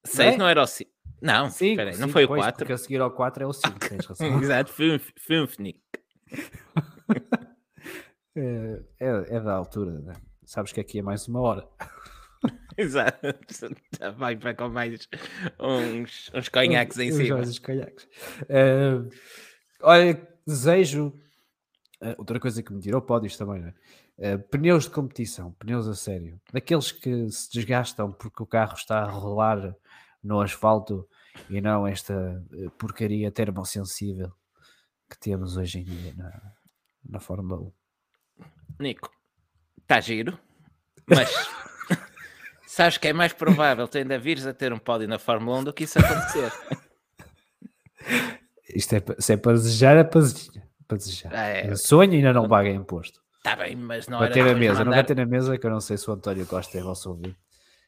seis 0.06 0.36
é? 0.36 0.38
não 0.38 0.48
era 0.48 0.62
o 0.62 0.68
5. 0.68 0.92
Não, 1.22 1.50
Cinco, 1.50 1.72
espera 1.72 1.90
aí, 1.90 1.96
não 1.98 2.02
cinco, 2.08 2.14
foi 2.14 2.26
o 2.26 2.28
pois, 2.28 2.42
4. 2.42 2.58
Porque 2.60 2.74
a 2.74 2.78
seguir 2.78 3.02
ao 3.02 3.10
4 3.12 3.44
é 3.44 3.48
o 3.48 3.54
5, 3.54 3.80
tens 3.80 4.06
razão. 4.06 4.42
Exato, 4.42 4.72
Funfnick. 5.18 5.80
É, 8.36 8.80
é, 9.00 9.36
é 9.38 9.40
da 9.40 9.54
altura, 9.54 10.00
né? 10.00 10.14
Sabes 10.46 10.72
que 10.72 10.80
aqui 10.80 11.00
é 11.00 11.02
mais 11.02 11.28
uma 11.28 11.42
hora. 11.42 11.68
Exato. 12.78 13.18
Vai 14.16 14.36
para 14.36 14.54
com 14.54 14.70
mais 14.70 15.08
uns, 15.60 16.30
uns 16.34 16.48
conhaques 16.48 17.00
em 17.00 17.12
cima. 17.12 17.38
olhos 17.38 17.58
caiaques. 17.58 18.08
Eh, 18.48 19.00
olha, 19.82 20.28
desejo. 20.46 21.12
eh, 22.00 22.14
outra 22.20 22.40
coisa 22.40 22.62
que 22.62 22.72
me 22.72 22.80
tirou 22.80 23.02
pódios 23.02 23.36
também, 23.36 23.60
né? 23.60 23.74
Eh, 24.20 24.38
pneus 24.38 24.86
de 24.86 24.90
competição, 24.90 25.52
pneus 25.54 25.88
a 25.88 25.94
sério. 25.94 26.42
Daqueles 26.52 26.92
que 26.92 27.30
se 27.30 27.52
desgastam 27.52 28.12
porque 28.12 28.42
o 28.42 28.48
carro 28.48 28.74
está 28.74 29.02
a 29.02 29.10
rolar 29.10 29.76
no 30.24 30.42
asfalto 30.42 31.08
e 31.50 31.62
não 31.62 31.86
esta 31.86 32.44
eh, 32.52 32.70
porcaria 32.80 33.32
termossensível 33.32 34.32
que 35.08 35.20
temos 35.20 35.56
hoje 35.56 35.80
em 35.80 35.84
dia 35.84 36.14
na, 36.16 36.52
na 37.08 37.20
Fórmula 37.20 37.62
1. 37.62 38.44
Nico, 38.80 39.12
está 39.82 40.00
giro, 40.00 40.38
mas 41.06 41.30
sabes 42.66 42.98
que 42.98 43.08
é 43.10 43.14
mais 43.14 43.34
provável 43.34 43.88
tu 43.88 44.00
ainda 44.00 44.18
vires 44.18 44.48
a 44.48 44.54
ter 44.54 44.74
um 44.74 44.80
pódio 44.80 45.08
na 45.08 45.20
Fórmula 45.20 45.60
1 45.60 45.64
do 45.66 45.74
que 45.74 45.84
isso 45.84 46.00
acontecer. 46.00 46.52
Isto 48.68 48.96
é, 48.96 49.04
se 49.20 49.34
é 49.34 49.38
para 49.38 49.54
desejar, 49.54 49.96
é 49.96 50.04
para 50.04 50.98
desejar. 50.98 51.34
Ah, 51.34 51.48
é. 51.48 51.76
Sonho 51.76 52.14
e 52.14 52.18
ainda 52.18 52.34
não 52.34 52.48
paga 52.48 52.70
imposto. 52.70 53.27
Está 53.48 53.64
bem, 53.64 53.78
mas 53.78 54.10
não 54.10 54.18
era 54.18 54.28
Bater 54.28 54.44
na 54.44 54.50
depois 54.54 54.70
mesa, 54.70 54.84
não 54.84 54.92
bater 54.92 55.16
na 55.16 55.26
mesa, 55.26 55.58
que 55.58 55.66
eu 55.66 55.72
não 55.72 55.80
sei 55.80 55.96
se 55.98 56.10
o 56.10 56.14
António 56.14 56.46
Costa 56.46 56.78
é 56.78 56.82
vosso 56.82 57.18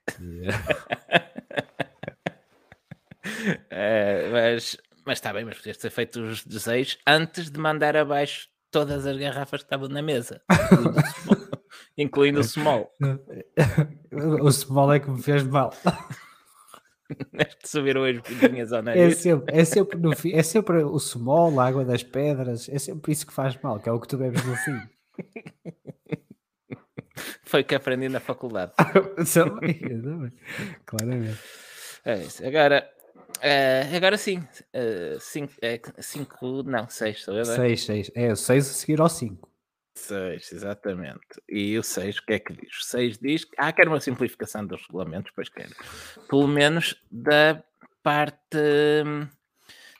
eh, 0.08 0.10
Eh, 3.70 4.30
mas 4.32 4.78
mas 5.06 5.18
está 5.18 5.34
bem, 5.34 5.44
mas 5.44 5.58
podias 5.58 5.76
ter 5.78 5.90
feito 5.90 6.22
os 6.22 6.46
desejos 6.46 6.98
antes 7.06 7.52
de 7.52 7.60
mandar 7.60 7.98
abaixo 7.98 8.48
todas 8.72 9.06
as 9.06 9.18
garrafas 9.18 9.62
que 9.62 9.66
estavam 9.66 9.90
na 9.90 10.02
mesa, 10.02 10.42
incluindo 11.98 12.40
o 12.40 12.44
small, 12.44 12.90
o 14.42 14.52
small. 14.52 14.94
é 14.94 15.00
que 15.02 15.10
me 15.10 15.22
fez 15.22 15.44
mal. 15.44 15.74
Subiram 17.66 18.04
as 18.06 18.18
bolinhas 18.20 18.72
ao 18.72 18.80
É 18.80 18.84
nariz. 18.84 19.18
sempre, 19.18 19.58
é 19.58 19.66
sempre 19.66 19.98
no 20.00 20.16
fim, 20.16 20.32
é 20.34 20.44
sempre 20.44 20.84
o 20.84 21.00
small, 21.00 21.60
a 21.60 21.68
água 21.68 21.84
das 21.84 22.04
pedras, 22.04 22.70
é 22.70 22.80
sempre 22.80 23.12
isso 23.12 23.28
que 23.28 23.34
faz 23.34 23.60
mal, 23.62 23.78
que 23.80 23.90
é 23.90 23.92
o 23.92 24.00
que 24.00 24.08
tu 24.08 24.18
bebes 24.18 24.44
no 24.46 24.56
fim. 24.56 24.80
Foi 27.44 27.62
o 27.62 27.66
que 27.66 27.76
aprendi 27.76 28.10
na 28.10 28.20
faculdade. 28.20 28.74
Claramente. 30.86 31.40
É 32.06 32.16
isso. 32.20 32.46
Agora, 32.46 32.88
eh, 33.42 33.90
agora 33.96 34.18
sim. 34.18 34.44
eh, 34.74 35.18
cinco, 35.20 35.54
é, 35.62 35.82
cinco, 36.00 36.64
não, 36.64 36.88
seis, 36.90 37.24
sou 37.24 37.36
eu, 37.36 37.46
não 37.46 37.54
é? 37.54 37.56
6, 37.56 37.86
6. 37.86 38.12
É, 38.16 38.32
o 38.32 38.36
6 38.36 38.70
a 38.70 38.74
seguir 38.74 39.02
ao 39.02 39.10
5. 39.10 39.50
6, 39.96 40.54
exatamente. 40.54 41.42
E 41.48 41.78
o 41.78 41.84
6, 41.84 42.18
o 42.18 42.26
que 42.26 42.34
é 42.34 42.40
que 42.40 42.54
diz? 42.54 42.78
O 42.78 42.84
6 42.86 43.18
diz 43.18 43.46
que 43.46 43.56
ah, 43.58 43.72
quer 43.72 43.88
uma 43.88 44.00
simplificação 44.00 44.66
dos 44.66 44.82
regulamentos, 44.88 45.32
pois 45.36 45.50
quero. 45.50 45.76
Pelo 46.30 46.48
menos 46.48 46.96
da 47.12 47.64
parte 48.02 48.58
hum, 49.06 49.28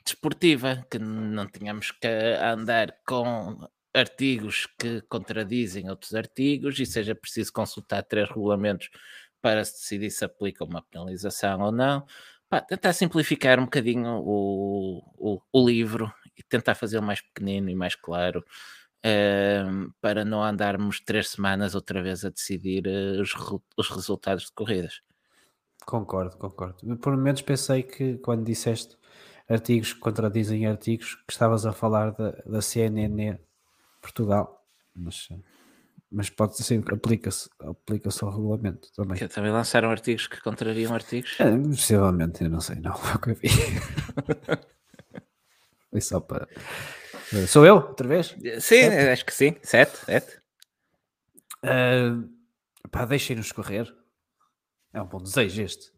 desportiva, 0.04 0.86
que 0.90 0.98
não 0.98 1.46
tínhamos 1.46 1.90
que 1.90 2.08
andar 2.08 2.96
com 3.06 3.68
artigos 3.94 4.66
que 4.78 5.00
contradizem 5.02 5.90
outros 5.90 6.14
artigos 6.14 6.78
e 6.78 6.86
seja 6.86 7.14
preciso 7.14 7.52
consultar 7.52 8.02
três 8.02 8.28
regulamentos 8.28 8.90
para 9.40 9.64
se 9.64 9.72
decidir 9.74 10.10
se 10.10 10.24
aplica 10.24 10.64
uma 10.64 10.82
penalização 10.82 11.60
ou 11.60 11.72
não. 11.72 12.06
Pá, 12.48 12.60
tentar 12.60 12.92
simplificar 12.92 13.58
um 13.58 13.64
bocadinho 13.64 14.22
o, 14.24 14.98
o, 15.16 15.42
o 15.52 15.68
livro 15.68 16.12
e 16.36 16.42
tentar 16.42 16.74
fazê-lo 16.74 17.06
mais 17.06 17.20
pequenino 17.20 17.70
e 17.70 17.74
mais 17.74 17.94
claro 17.94 18.44
ehm, 19.02 19.90
para 20.00 20.24
não 20.24 20.42
andarmos 20.42 21.00
três 21.00 21.28
semanas 21.30 21.74
outra 21.74 22.02
vez 22.02 22.24
a 22.24 22.30
decidir 22.30 22.86
eh, 22.86 23.20
os, 23.20 23.32
os 23.76 23.88
resultados 23.88 24.46
de 24.46 24.52
corridas. 24.52 25.00
Concordo, 25.86 26.36
concordo. 26.36 26.96
Por 26.98 27.16
momentos 27.16 27.42
pensei 27.42 27.82
que 27.82 28.18
quando 28.18 28.44
disseste 28.44 28.96
artigos 29.48 29.92
que 29.92 30.00
contradizem 30.00 30.66
artigos, 30.66 31.14
que 31.14 31.32
estavas 31.32 31.66
a 31.66 31.72
falar 31.72 32.12
da, 32.12 32.30
da 32.46 32.62
CNN 32.62 33.38
Portugal, 34.00 34.64
mas, 34.94 35.28
mas 36.10 36.30
pode 36.30 36.56
ser, 36.56 36.82
aplica-se 36.92 37.48
aplica-se 37.60 38.24
ao 38.24 38.30
regulamento 38.30 38.92
também. 38.94 39.18
Que 39.18 39.28
também 39.28 39.50
lançaram 39.50 39.90
artigos 39.90 40.26
que 40.26 40.40
contrariam 40.40 40.92
artigos. 40.94 41.36
É, 41.38 41.56
possivelmente, 41.56 42.44
eu 42.44 42.50
não 42.50 42.60
sei, 42.60 42.76
não, 42.76 42.94
foi 42.98 43.14
o 43.14 43.18
que 43.18 43.30
eu 43.30 43.34
vi. 43.34 43.48
Foi 45.90 46.00
só 46.00 46.20
para. 46.20 46.48
Sou 47.48 47.66
eu, 47.66 47.74
outra 47.74 48.06
vez? 48.06 48.36
Sim, 48.60 48.84
acho 48.84 49.24
que 49.24 49.34
sim. 49.34 49.56
Sete, 49.60 49.96
sete. 50.04 50.40
Uh, 51.64 52.28
pá, 52.90 53.04
deixem-nos 53.04 53.50
correr. 53.50 53.92
É 54.92 55.02
um 55.02 55.06
bom 55.06 55.18
desejo 55.18 55.62
este. 55.62 55.92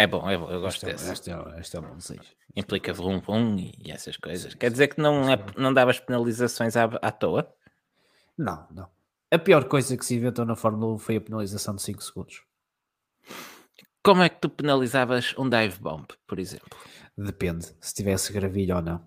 É 0.00 0.06
bom, 0.06 0.30
é 0.30 0.38
bom, 0.38 0.48
eu 0.48 0.60
gosto 0.60 0.86
Este 0.86 0.86
é, 0.86 0.92
desse. 0.92 1.12
este, 1.12 1.30
é, 1.32 1.58
este 1.58 1.76
é 1.76 1.80
um 1.80 1.82
bom 1.82 1.96
desejo. 1.96 2.22
Implica 2.54 2.92
vum 2.92 3.18
vum 3.18 3.56
e 3.58 3.72
e 3.84 3.90
essas 3.90 4.16
coisas. 4.16 4.54
Quer 4.54 4.70
dizer 4.70 4.86
que 4.86 5.00
não, 5.00 5.28
é, 5.28 5.36
não 5.56 5.74
davas 5.74 5.98
penalizações 5.98 6.76
à, 6.76 6.84
à 7.02 7.10
toa? 7.10 7.52
Não, 8.38 8.64
não. 8.70 8.88
A 9.28 9.38
pior 9.40 9.64
coisa 9.64 9.96
que 9.96 10.06
se 10.06 10.14
inventou 10.14 10.44
na 10.44 10.54
Fórmula 10.54 10.94
1 10.94 10.98
foi 10.98 11.16
a 11.16 11.20
penalização 11.20 11.74
de 11.74 11.82
5 11.82 12.00
segundos. 12.04 12.42
Como 14.00 14.22
é 14.22 14.28
que 14.28 14.40
tu 14.40 14.48
penalizavas 14.48 15.34
um 15.36 15.48
dive 15.50 15.80
bomb, 15.80 16.06
por 16.28 16.38
exemplo? 16.38 16.78
Depende 17.16 17.66
se 17.80 17.92
tivesse 17.92 18.32
gravilha 18.32 18.76
ou 18.76 18.82
não. 18.82 19.04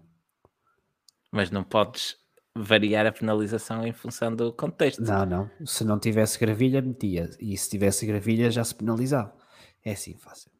Mas 1.31 1.49
não 1.49 1.63
podes 1.63 2.17
variar 2.53 3.05
a 3.05 3.13
penalização 3.13 3.87
em 3.87 3.93
função 3.93 4.35
do 4.35 4.51
contexto. 4.51 5.01
Não, 5.01 5.25
não. 5.25 5.49
Se 5.65 5.85
não 5.85 5.97
tivesse 5.97 6.37
gravilha, 6.37 6.81
metia. 6.81 7.29
E 7.39 7.57
se 7.57 7.69
tivesse 7.69 8.05
gravilha, 8.05 8.51
já 8.51 8.65
se 8.65 8.75
penalizava. 8.75 9.33
É 9.85 9.93
assim 9.93 10.17
fácil. 10.17 10.50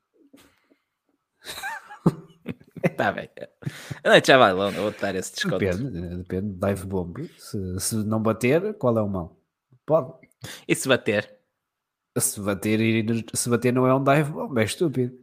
Está 2.84 3.12
bem. 3.14 3.30
A 4.04 4.10
noite 4.10 4.28
já 4.28 4.38
vai 4.38 4.52
longa, 4.54 4.80
vou-te 4.82 5.00
dar 5.02 5.16
esse 5.16 5.34
desconto. 5.34 5.60
Depende, 5.60 6.18
depende. 6.18 6.54
Dive 6.60 6.86
bomb. 6.88 7.18
Se, 7.38 7.80
se 7.80 7.96
não 7.96 8.22
bater, 8.22 8.74
qual 8.76 8.98
é 8.98 9.02
o 9.02 9.08
mão? 9.08 9.38
Pode. 9.86 10.14
E 10.68 10.76
se 10.76 10.88
bater? 10.88 11.38
Se 12.18 12.40
bater, 12.42 12.80
se 13.34 13.50
bater 13.50 13.72
não 13.72 13.86
é 13.88 13.94
um 13.96 14.04
dive 14.04 14.32
bomb, 14.32 14.58
é 14.58 14.64
estúpido. 14.64 15.16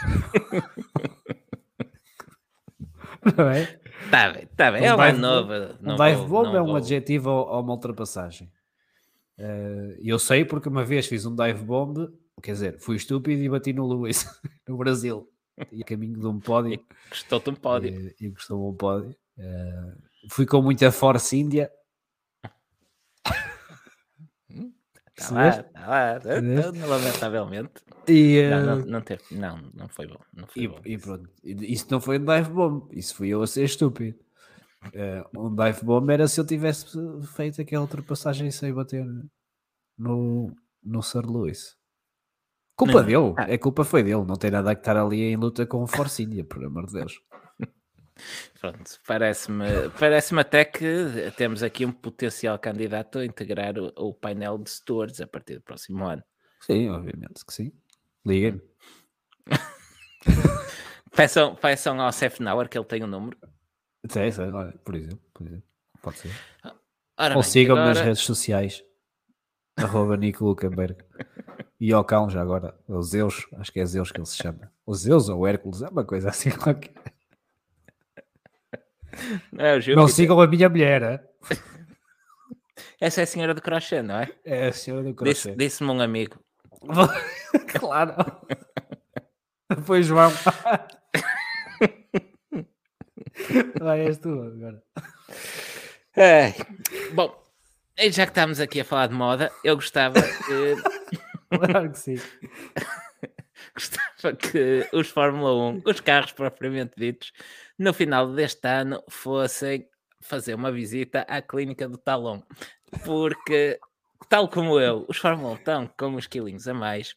não 3.36 3.48
é? 3.50 3.78
Está 4.04 4.32
bem, 4.32 4.42
está 4.44 4.72
bem. 4.72 4.82
Um 4.82 4.86
é 4.86 4.94
uma 4.94 5.06
dive 5.10 5.20
nova. 5.20 5.78
Um 5.82 5.96
dive 5.96 6.16
vou- 6.26 6.44
bomb 6.44 6.54
é 6.56 6.62
um 6.62 6.66
vou- 6.66 6.76
adjetivo 6.76 7.30
a 7.30 7.56
a 7.56 7.60
uma 7.60 7.72
ultrapassagem. 7.74 8.50
Eh, 9.38 9.98
eu 10.02 10.18
sei 10.18 10.44
porque 10.44 10.68
uma 10.68 10.84
vez 10.84 11.06
fiz 11.06 11.26
um 11.26 11.34
dive 11.34 11.62
bomb, 11.64 12.08
quer 12.40 12.52
dizer, 12.52 12.78
fui 12.78 12.96
estúpido 12.96 13.42
e 13.42 13.48
bati 13.48 13.72
no 13.72 13.86
Lewis, 13.86 14.24
no 14.68 14.76
Brasil. 14.76 15.28
E 15.70 15.82
a 15.82 15.84
caminho 15.84 16.18
de 16.18 16.26
um 16.26 16.40
pódio. 16.40 16.82
Custou-te 17.10 17.50
um 17.50 17.54
pódio. 17.54 18.14
E, 18.18 18.26
e 18.26 18.28
gostou 18.30 18.70
um 18.70 18.74
pódio. 18.74 19.14
Eh, 19.38 19.92
fui 20.30 20.46
com 20.46 20.62
muita 20.62 20.90
Force 20.90 21.36
India. 21.36 21.70
Está 25.16 25.34
lá, 25.34 25.50
percebeste? 25.50 25.60
está 25.68 25.86
lá. 25.86 26.20
Percebeste? 26.20 26.78
Lamentavelmente. 26.78 27.72
E, 28.08 28.38
eh, 28.38 28.50
Não, 28.50 28.64
não, 28.76 28.86
não, 28.86 29.00
teve, 29.02 29.22
não, 29.32 29.58
não 29.74 29.88
foi 29.88 30.06
bom. 30.06 30.20
Não 30.32 30.46
foi 30.46 30.62
e, 30.62 30.68
bom. 30.68 30.80
e 30.84 30.98
pronto. 30.98 31.30
Isso 31.44 31.86
não 31.90 32.00
foi 32.00 32.18
um 32.18 32.24
dive 32.24 32.50
bomb. 32.50 32.88
Isso 32.92 33.14
fui 33.14 33.28
eu 33.28 33.42
a 33.42 33.46
ser 33.46 33.64
estúpido. 33.64 34.18
Eh, 34.94 35.22
um 35.36 35.54
dive 35.54 35.84
bomb 35.84 36.10
era 36.10 36.26
se 36.26 36.40
eu 36.40 36.46
tivesse 36.46 36.86
feito 37.34 37.60
aquela 37.60 37.82
ultrapassagem 37.82 38.50
sem 38.50 38.72
bater 38.72 39.04
no, 39.98 40.54
no 40.82 41.02
Sir 41.02 41.26
Lewis. 41.26 41.76
Culpa 42.80 43.02
Não. 43.02 43.06
dele, 43.06 43.34
Ah. 43.36 43.46
é 43.52 43.58
culpa 43.58 43.84
foi 43.84 44.02
dele, 44.02 44.24
não 44.24 44.36
tem 44.36 44.50
nada 44.50 44.70
a 44.70 44.72
estar 44.72 44.96
ali 44.96 45.20
em 45.22 45.36
luta 45.36 45.66
com 45.66 45.82
o 45.82 45.86
Force 45.86 46.22
India, 46.22 46.44
por 46.44 46.64
amor 46.64 46.86
de 46.86 46.94
Deus. 46.94 47.20
Pronto, 48.60 48.90
parece-me 49.06 49.64
parece 49.98 50.38
até 50.38 50.64
que 50.64 51.30
temos 51.36 51.62
aqui 51.62 51.84
um 51.86 51.92
potencial 51.92 52.58
candidato 52.58 53.18
a 53.18 53.24
integrar 53.24 53.78
o, 53.78 53.92
o 53.96 54.14
painel 54.14 54.58
de 54.58 54.70
stewards 54.70 55.20
a 55.20 55.26
partir 55.26 55.54
do 55.56 55.62
próximo 55.62 56.04
ano. 56.06 56.22
Sim, 56.62 56.88
obviamente 56.90 57.44
que 57.46 57.52
sim. 57.54 57.72
Liguem-me. 58.26 58.60
Peçam, 61.16 61.54
peçam 61.56 62.00
ao 62.00 62.12
Sefnauer 62.12 62.68
que 62.68 62.78
ele 62.78 62.84
tem 62.86 63.02
o 63.02 63.06
número. 63.06 63.36
Sim, 64.08 64.30
sim, 64.30 64.42
por 64.84 64.94
exemplo, 64.94 65.20
por 65.34 65.46
exemplo. 65.46 65.68
Pode 66.02 66.18
ser. 66.18 66.30
Ora 67.18 67.36
Ou 67.36 67.42
sigam-me 67.42 67.80
nas 67.82 67.90
agora- 67.98 68.04
redes 68.06 68.22
sociais. 68.22 68.82
Arroba 69.76 70.16
Nico 70.16 70.44
Lukenberg. 70.44 70.96
E 71.80 71.92
ao 71.92 72.04
cão 72.04 72.28
já 72.28 72.42
agora. 72.42 72.74
O 72.86 73.00
Zeus, 73.02 73.46
acho 73.56 73.72
que 73.72 73.80
é 73.80 73.86
Zeus 73.86 74.12
que 74.12 74.18
ele 74.18 74.26
se 74.26 74.36
chama. 74.36 74.70
O 74.84 74.94
Zeus 74.94 75.28
ou 75.28 75.38
o 75.40 75.46
Hércules, 75.46 75.80
é 75.82 75.88
uma 75.88 76.04
coisa 76.04 76.28
assim 76.28 76.50
qualquer. 76.56 76.92
Não, 79.52 79.64
é 79.64 79.94
Não 79.94 80.06
sigam 80.08 80.40
a 80.40 80.46
minha 80.46 80.68
mulher, 80.68 81.02
é? 81.02 81.24
Essa 83.00 83.22
é 83.22 83.24
a 83.24 83.26
senhora 83.26 83.54
do 83.54 83.62
crochê, 83.62 84.02
não 84.02 84.16
é? 84.16 84.28
É 84.44 84.68
a 84.68 84.72
senhora 84.72 85.02
do 85.02 85.24
Disse- 85.24 85.42
crochê. 85.44 85.56
Disse-me 85.56 85.90
um 85.90 86.00
amigo. 86.00 86.38
claro. 87.78 88.14
Pois 89.86 90.04
João. 90.06 90.30
Vai, 93.80 94.00
és 94.06 94.18
tu 94.18 94.28
agora. 94.28 94.82
Ai, 96.16 96.54
Bom, 97.14 97.34
já 98.10 98.26
que 98.26 98.30
estamos 98.32 98.60
aqui 98.60 98.80
a 98.80 98.84
falar 98.84 99.06
de 99.08 99.14
moda, 99.14 99.50
eu 99.64 99.76
gostava 99.76 100.20
que, 100.20 100.76
Claro 101.50 101.90
que 101.90 101.98
sim. 101.98 102.14
gostava 103.74 104.36
que 104.36 104.88
os 104.92 105.08
Fórmula 105.08 105.70
1, 105.72 105.82
os 105.84 106.00
carros 106.00 106.32
propriamente 106.32 106.92
ditos, 106.96 107.32
no 107.78 107.92
final 107.92 108.32
deste 108.32 108.66
ano 108.66 109.02
fossem 109.08 109.88
fazer 110.20 110.54
uma 110.54 110.70
visita 110.70 111.20
à 111.22 111.42
clínica 111.42 111.88
do 111.88 111.98
talão. 111.98 112.42
Porque, 113.04 113.78
tal 114.28 114.48
como 114.48 114.78
eu, 114.80 115.06
os 115.08 115.16
Fórmula 115.16 115.52
1 115.52 115.54
estão 115.56 115.86
com 115.98 116.06
uns 116.08 116.26
quilinhos 116.26 116.66
a 116.68 116.74
mais 116.74 117.14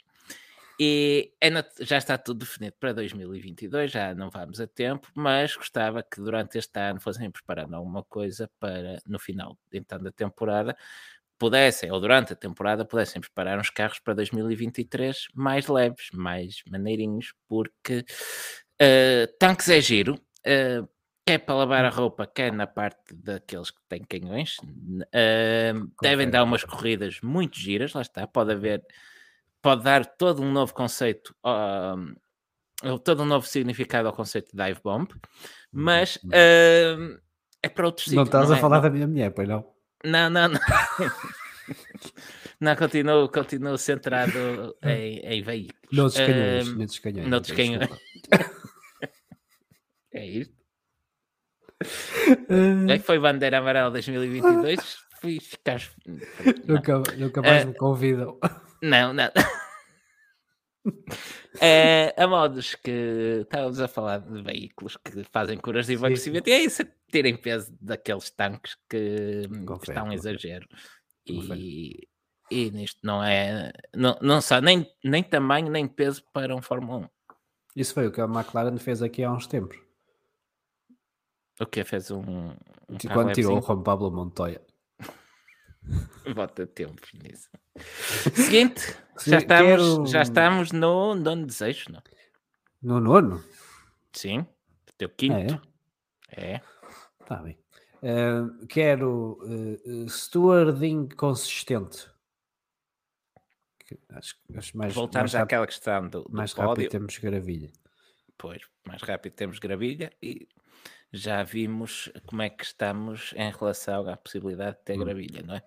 e 0.80 1.32
é 1.40 1.50
já 1.82 1.98
está 1.98 2.18
tudo 2.18 2.40
definido 2.40 2.76
para 2.80 2.94
2022, 2.94 3.92
já 3.92 4.16
não 4.16 4.30
vamos 4.30 4.60
a 4.60 4.68
tempo, 4.68 5.08
mas 5.14 5.56
gostava 5.56 6.02
que 6.02 6.20
durante 6.20 6.58
este 6.58 6.80
ano 6.80 7.00
fossem 7.00 7.30
preparando 7.30 7.76
alguma 7.76 8.04
coisa 8.04 8.50
para, 8.60 9.00
no 9.06 9.20
final 9.20 9.58
então, 9.72 10.00
da 10.00 10.12
temporada, 10.12 10.76
pudessem, 11.38 11.92
ou 11.92 12.00
durante 12.00 12.34
a 12.34 12.36
temporada, 12.36 12.86
pudessem 12.86 13.22
preparar 13.22 13.60
uns 13.60 13.70
carros 13.70 14.00
para 14.00 14.14
2023 14.14 15.28
mais 15.34 15.68
leves, 15.68 16.08
mais 16.14 16.62
maneirinhos, 16.70 17.34
porque 17.48 18.06
eh, 18.80 19.28
tanques 19.40 19.70
é 19.70 19.82
giro, 19.82 20.18
eh, 20.46 20.82
quer 21.26 21.40
para 21.40 21.56
lavar 21.56 21.86
a 21.86 21.90
roupa, 21.90 22.26
quer 22.28 22.52
na 22.52 22.68
parte 22.68 23.14
daqueles 23.14 23.72
que 23.72 23.80
têm 23.90 24.04
canhões, 24.04 24.58
eh, 25.12 25.74
devem 26.02 26.30
dar 26.30 26.44
umas 26.44 26.64
corridas 26.64 27.20
muito 27.22 27.58
giras, 27.60 27.94
lá 27.94 28.02
está, 28.02 28.26
pode 28.28 28.52
haver, 28.52 28.84
pode 29.62 29.84
dar 29.84 30.06
todo 30.06 30.42
um 30.42 30.52
novo 30.52 30.74
conceito, 30.74 31.34
ou 32.84 33.00
todo 33.00 33.24
um 33.24 33.26
novo 33.26 33.48
significado 33.48 34.08
ao 34.08 34.14
conceito 34.14 34.56
de 34.56 34.64
dive 34.64 34.82
bomb, 34.84 35.08
mas 35.72 36.18
Uhum. 36.24 37.18
é 37.62 37.70
para 37.70 37.86
outros 37.86 38.12
Não 38.12 38.24
estás 38.24 38.52
a 38.52 38.58
é? 38.58 38.60
falar 38.60 38.76
Não- 38.78 38.84
da 38.84 38.90
minha 38.90 39.08
mulher, 39.08 39.32
pois 39.34 39.48
não? 39.48 39.73
Não, 40.04 40.30
não, 40.30 40.50
não. 40.50 40.60
não, 42.60 42.76
continuo, 42.76 43.30
continuo 43.30 43.78
centrado 43.78 44.76
em, 44.84 45.20
em 45.20 45.42
veículos. 45.42 45.82
Noutros 45.92 46.26
canhões. 46.26 46.68
Ahm, 46.68 46.76
Noutros 46.78 47.00
canhões. 47.00 47.30
noutros 47.30 47.56
canhões. 47.56 47.90
é 50.14 50.26
isto. 50.26 50.54
Ah, 52.50 52.94
É 52.94 52.98
que 53.00 53.06
foi 53.06 53.20
bandeira 53.20 53.60
amarela 53.60 53.92
2022. 53.92 54.98
Fui 55.22 55.40
ficar. 55.40 55.82
Nunca, 56.68 57.02
nunca 57.18 57.42
mais 57.42 57.64
Eh, 57.64 57.66
me 57.66 57.74
convidam. 57.76 58.38
não. 58.82 59.14
não. 59.14 59.30
É, 61.62 62.14
a 62.18 62.28
modos 62.28 62.76
que 62.76 63.42
estávamos 63.44 63.80
a 63.80 63.88
falar 63.88 64.20
de 64.20 64.42
veículos 64.42 64.98
que 64.98 65.24
fazem 65.32 65.58
curas 65.58 65.86
de 65.86 65.94
Sim, 65.94 66.00
emagrecimento, 66.00 66.50
e 66.50 66.52
é 66.52 66.64
isso, 66.64 66.84
tirem 67.12 67.38
peso 67.38 67.72
daqueles 67.80 68.30
tanques 68.32 68.76
que, 68.90 69.48
Confere, 69.66 69.92
está 69.92 70.04
um 70.04 70.10
confere. 70.10 70.16
exagero. 70.16 70.68
E, 71.26 72.08
e 72.52 72.72
nisto 72.72 73.00
não 73.04 73.24
é, 73.24 73.72
não, 73.96 74.18
não 74.22 74.42
só 74.42 74.60
nem, 74.60 74.86
nem 75.04 75.24
tamanho 75.24 75.70
nem 75.70 75.88
peso 75.88 76.24
para 76.34 76.56
um 76.56 76.62
Fórmula 76.62 77.06
1. 77.06 77.10
Isso 77.76 77.94
foi 77.94 78.08
o 78.08 78.12
que 78.12 78.20
a 78.22 78.26
McLaren 78.26 78.78
fez 78.78 79.02
aqui 79.02 79.24
há 79.24 79.32
uns 79.32 79.48
tempos. 79.48 79.78
O 81.60 81.66
que 81.66 81.84
fez 81.84 82.12
um, 82.12 82.50
um 82.90 82.98
Quando 83.14 83.32
tirou 83.34 83.60
o? 83.60 83.62
Juan 83.62 83.82
Pablo 83.84 84.12
Montoya. 84.12 84.62
Bota 86.34 86.66
tempos 86.68 87.12
nisso. 87.14 87.50
Seguinte, 88.34 88.96
já 89.26 89.38
estamos, 89.40 89.68
quero- 89.68 90.06
já 90.06 90.22
estamos 90.22 90.72
no 90.72 91.16
nono 91.16 91.46
desejo, 91.46 91.92
não? 91.92 92.02
No 92.82 93.00
nono? 93.00 93.44
Sim, 94.14 94.46
teu 94.98 95.10
quinto. 95.10 95.62
é? 96.30 96.56
É. 96.56 96.62
Está 97.22 97.38
bem. 97.38 97.58
Ah, 98.02 98.66
quero 98.68 99.38
uh, 99.42 100.10
stewarding 100.10 101.08
consistente. 101.16 102.10
Que 103.80 103.98
Acho, 104.10 104.36
acho 104.58 104.78
mais, 104.78 104.94
Voltamos 104.94 105.32
mais, 105.32 105.34
rápido, 105.34 105.44
àquela 105.46 105.68
questão 105.68 106.08
do, 106.10 106.24
do 106.24 106.32
mais 106.36 106.54
pódio. 106.54 106.70
rápido 106.70 106.90
temos 106.92 107.18
gravilha. 107.18 107.72
Pois, 108.38 108.62
mais 108.86 109.02
rápido 109.02 109.34
temos 109.34 109.60
gravilha 109.60 110.12
e 110.22 110.48
já 111.14 111.44
vimos 111.44 112.12
como 112.26 112.42
é 112.42 112.50
que 112.50 112.64
estamos 112.66 113.34
em 113.38 113.52
relação 113.52 114.10
à 114.10 114.18
possibilidade 114.18 114.78
de 114.78 114.84
ter 114.84 114.96
Hum. 114.98 115.04
gravilha, 115.04 115.44
não 115.44 115.56
é? 115.56 115.64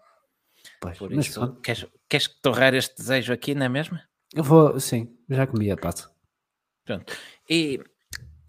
Pois, 0.81 0.99
Por 0.99 1.13
isso, 1.13 1.55
queres, 1.63 1.87
queres 2.09 2.27
torrar 2.43 2.75
este 2.75 2.97
desejo 2.97 3.33
aqui, 3.33 3.55
não 3.55 3.65
é 3.67 3.69
mesmo? 3.69 3.99
eu 4.35 4.43
vou, 4.43 4.79
sim, 4.81 5.17
já 5.31 5.47
comi 5.47 5.71
a 5.71 5.77
pata. 5.77 6.11
Pronto. 6.85 7.13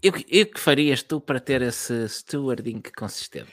O 0.04 0.12
que- 0.12 0.26
e 0.28 0.42
o 0.42 0.46
que 0.46 0.60
farias 0.60 1.02
tu 1.02 1.20
para 1.20 1.40
ter 1.40 1.62
esse 1.62 2.08
stewarding 2.08 2.82
consistente? 2.96 3.52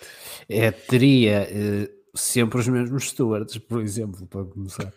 É, 0.50 0.72
teria 0.72 1.48
eh, 1.50 1.90
sempre 2.16 2.60
os 2.60 2.68
mesmos 2.68 3.10
stewards, 3.10 3.58
por 3.60 3.82
exemplo, 3.82 4.28
para 4.28 4.46
começar. 4.46 4.92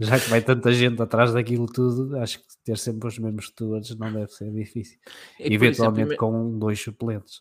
Já 0.00 0.18
que 0.18 0.28
vai 0.28 0.42
tanta 0.42 0.72
gente 0.72 1.00
atrás 1.00 1.32
daquilo 1.32 1.66
tudo, 1.66 2.16
acho 2.18 2.38
que 2.38 2.44
ter 2.64 2.76
sempre 2.76 3.08
os 3.08 3.18
mesmos 3.18 3.46
stewards 3.46 3.96
não 3.96 4.12
deve 4.12 4.28
ser 4.28 4.50
difícil. 4.52 4.98
E, 5.40 5.54
Eventualmente 5.54 6.08
exemplo, 6.08 6.16
com 6.16 6.58
dois 6.58 6.80
suplentes. 6.80 7.38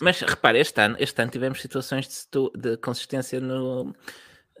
Mas 0.00 0.20
repara, 0.20 0.58
este 0.58 0.80
ano, 0.80 0.96
este 0.98 1.20
ano 1.20 1.30
tivemos 1.30 1.60
situações 1.60 2.28
de, 2.32 2.50
de 2.60 2.76
consistência 2.76 3.40
no, 3.40 3.94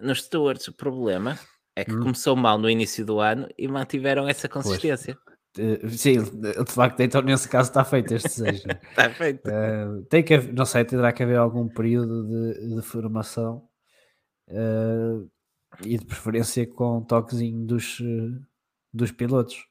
nos 0.00 0.22
stewards. 0.22 0.68
O 0.68 0.72
problema 0.72 1.38
é 1.74 1.84
que 1.84 1.92
Hum. 1.92 2.00
começou 2.00 2.34
mal 2.34 2.58
no 2.58 2.70
início 2.70 3.04
do 3.04 3.20
ano 3.20 3.46
e 3.58 3.68
mantiveram 3.68 4.28
essa 4.28 4.48
consistência. 4.48 5.16
Eh, 5.58 5.88
sim, 5.88 6.22
de 6.22 6.72
facto, 6.72 7.00
então 7.00 7.22
nesse 7.22 7.48
caso 7.48 7.70
está 7.70 7.84
feito 7.84 8.14
este 8.14 8.28
desejo. 8.28 8.64
Está 8.90 9.10
feito. 9.10 9.46
Eh, 9.48 9.86
tem 10.10 10.22
que 10.22 10.38
não 10.52 10.64
sei, 10.66 10.84
terá 10.84 11.12
que 11.12 11.22
haver 11.22 11.38
algum 11.38 11.68
período 11.68 12.26
de, 12.26 12.76
de 12.76 12.82
formação 12.82 13.66
eh, 14.48 15.16
e 15.84 15.98
de 15.98 16.04
preferência 16.04 16.66
com 16.66 16.98
um 16.98 17.04
toquezinho 17.04 17.64
dos, 17.66 18.00
eh, 18.00 18.40
dos 18.92 19.12
pilotos. 19.12 19.66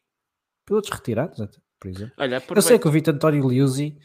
Pilotos 0.66 0.90
retirados, 0.90 1.42
até, 1.42 1.58
por 1.80 1.90
exemplo. 1.90 2.14
Olha, 2.18 2.36
Eu 2.36 2.40
sei 2.40 2.46
aproveita- 2.46 2.80
que 2.80 2.88
o 2.88 2.92
Vitor 2.92 3.14
António 3.16 3.48
Liuzzi, 3.50 3.98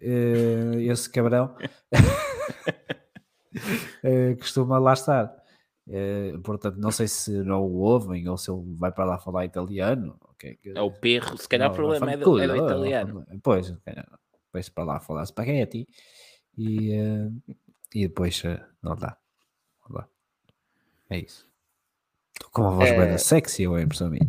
eh, 0.00 0.82
esse 0.90 1.10
cabrão, 1.10 1.54
eh, 4.02 4.34
costuma 4.36 4.78
lá 4.78 4.92
estar. 4.92 5.34
Eh, 5.88 6.32
portanto, 6.44 6.76
não 6.76 6.90
sei 6.90 7.08
se 7.08 7.30
não 7.42 7.62
o 7.62 7.78
ouvem 7.78 8.28
ou 8.28 8.36
se 8.36 8.50
ele 8.50 8.62
vai 8.76 8.92
para 8.92 9.04
lá 9.04 9.18
falar 9.18 9.44
italiano. 9.44 10.16
o 10.22 10.34
que 10.34 10.58
é 10.64 10.78
é 10.78 10.82
o 10.82 10.90
perro, 10.92 11.36
se 11.36 11.48
calhar 11.48 11.68
o 11.68 11.70
não, 11.70 11.76
problema 11.76 12.12
é 12.12 12.16
do, 12.16 12.24
fanculo, 12.24 12.40
é 12.40 12.46
do 12.48 12.56
italiano. 12.56 13.26
Pois, 13.42 13.66
se 13.66 13.76
calhar, 13.84 14.06
vai-se 14.52 14.70
para 14.70 14.84
lá 14.84 15.00
falar 15.00 15.24
spaghetti 15.26 15.86
e, 16.56 16.92
eh, 16.92 17.30
e 17.94 18.08
depois 18.08 18.42
eh, 18.44 18.64
não 18.82 18.94
dá. 18.96 19.16
Não 19.88 19.96
dá. 19.96 20.08
É 21.10 21.18
isso. 21.18 21.48
Estou 22.34 22.50
com 22.52 22.62
uma 22.62 22.70
voz 22.72 22.90
bem 22.90 23.18
sexy 23.18 23.66
ou 23.66 23.76
é 23.76 23.82
impressão 23.82 24.08
minha? 24.08 24.28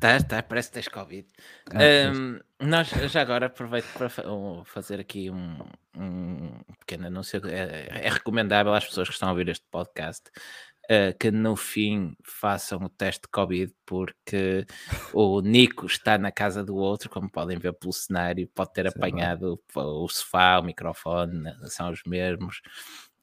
Tá, 0.00 0.20
tá, 0.22 0.42
parece 0.42 0.68
que 0.68 0.74
tens 0.74 0.88
Covid. 0.88 1.26
Ah. 1.72 1.78
Ahm, 2.08 2.38
nós 2.60 2.88
já 2.88 3.20
agora 3.20 3.46
aproveito 3.46 3.86
para 3.94 4.08
fa- 4.08 4.28
um, 4.28 4.64
fazer 4.64 5.00
aqui 5.00 5.28
um, 5.30 5.58
um 5.96 6.60
pequeno 6.80 7.08
anúncio. 7.08 7.40
É, 7.46 8.06
é 8.06 8.08
recomendável 8.08 8.72
às 8.72 8.86
pessoas 8.86 9.08
que 9.08 9.14
estão 9.14 9.28
a 9.28 9.32
ouvir 9.32 9.48
este 9.48 9.66
podcast 9.70 10.30
eh, 10.88 11.12
que 11.12 11.30
no 11.30 11.54
fim 11.54 12.16
façam 12.24 12.78
o 12.78 12.88
teste 12.88 13.22
de 13.22 13.28
Covid, 13.28 13.74
porque 13.84 14.64
o 15.12 15.40
Nico 15.42 15.84
está 15.84 16.16
na 16.16 16.32
casa 16.32 16.64
do 16.64 16.76
outro, 16.76 17.10
como 17.10 17.30
podem 17.30 17.58
ver 17.58 17.74
pelo 17.74 17.92
cenário, 17.92 18.48
pode 18.54 18.72
ter 18.72 18.84
Sim, 18.90 18.92
é 18.94 18.96
apanhado 18.96 19.60
o 19.76 20.04
o 20.04 20.08
sofá, 20.08 20.58
o 20.58 20.62
microfone, 20.62 21.52
são 21.68 21.90
os 21.90 22.00
mesmos. 22.06 22.62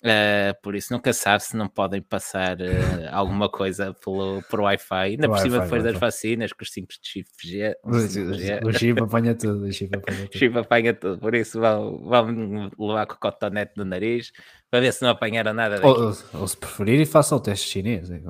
Eh, 0.08 0.54
por 0.62 0.76
isso 0.76 0.94
nunca 0.94 1.12
sabe 1.13 1.41
se 1.44 1.58
não 1.58 1.68
podem 1.68 2.00
passar 2.00 2.62
eh, 2.62 3.10
alguma 3.12 3.50
coisa 3.50 3.91
pelo, 3.96 4.44
por 4.44 4.60
Wi-Fi, 4.62 4.94
ainda 4.96 5.28
Por 5.28 5.39
cima 5.39 5.60
depois 5.62 5.84
das 5.84 5.98
vacinas, 5.98 6.54
com 6.54 6.63
os 6.63 6.72
5 6.72 6.88
de 7.02 7.26
G, 7.50 7.76
O, 7.84 7.89
o, 8.68 8.70
o 8.70 8.74
chip 8.74 9.02
apanha 9.02 9.34
tudo. 9.34 9.65
O 9.65 9.72
chip 9.72 9.96
apanha 9.98 10.28
tudo. 10.28 10.38
chip 10.38 10.58
apanha 10.60 10.94
tudo, 10.94 11.18
por 11.18 11.34
isso 11.34 11.60
vão, 11.60 11.98
vão 12.04 12.70
levar 12.78 13.08
com 13.08 13.15
o 13.15 13.18
cotonete 13.20 13.72
no 13.78 13.84
nariz 13.84 14.32
para 14.70 14.80
ver 14.82 14.94
se 14.94 15.02
não 15.02 15.10
apanharam 15.10 15.54
nada. 15.56 15.80
Ou, 15.84 16.13
ou- 16.34 16.48
se 16.48 16.56
preferirem, 16.58 17.06
façam 17.06 17.39
o 17.39 17.41
teste 17.41 17.68
chinês. 17.68 18.12
é. 18.12 18.22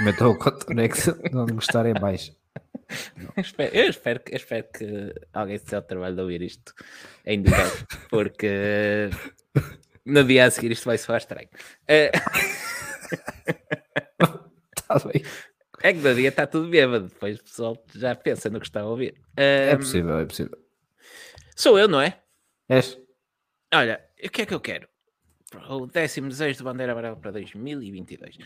Metam 0.00 0.30
o 0.30 0.38
cotonete 0.38 0.96
se 0.98 1.10
não 1.30 1.44
gostarem 1.46 1.92
mais. 2.00 2.32
Eu 3.36 3.42
espero, 3.42 3.74
eu 3.76 3.90
espero, 3.90 4.20
que- 4.20 4.32
eu 4.32 4.36
espero 4.36 4.66
que 4.72 5.14
alguém 5.32 5.58
se 5.58 5.66
dê 5.66 5.76
o 5.76 5.82
trabalho 5.82 6.14
de 6.14 6.22
ouvir 6.22 6.40
isto 6.40 6.72
em 7.26 7.42
direto, 7.42 7.86
porque 8.08 9.10
no 10.04 10.24
dia 10.24 10.44
a 10.46 10.50
seguir 10.50 10.72
isto 10.72 10.84
vai 10.86 10.98
soar 10.98 11.18
estranho. 11.18 11.48
Eh, 11.88 12.10
Tá 14.86 14.98
bem. 14.98 15.22
é 15.82 15.92
que 15.92 15.98
no 15.98 16.14
dia 16.14 16.28
está 16.28 16.46
tudo 16.46 16.68
bêbado, 16.68 17.08
depois 17.08 17.38
o 17.38 17.42
pessoal 17.44 17.84
já 17.94 18.14
pensa 18.14 18.50
no 18.50 18.60
que 18.60 18.66
está 18.66 18.80
a 18.80 18.86
ouvir. 18.86 19.14
É 19.36 19.70
Eh, 19.70 19.76
possível, 19.76 20.18
é 20.18 20.24
possível. 20.26 20.58
Sou 21.56 21.78
eu, 21.78 21.88
não 21.88 22.00
é? 22.00 22.20
És? 22.68 22.98
Olha, 23.72 24.04
o 24.22 24.28
que 24.30 24.42
é 24.42 24.46
que 24.46 24.54
eu 24.54 24.60
quero? 24.60 24.88
O 25.68 25.86
décimo 25.86 26.28
desejo 26.28 26.58
de 26.58 26.64
bandeira 26.64 26.92
amarela 26.92 27.16
para 27.16 27.30
2022. 27.30 28.38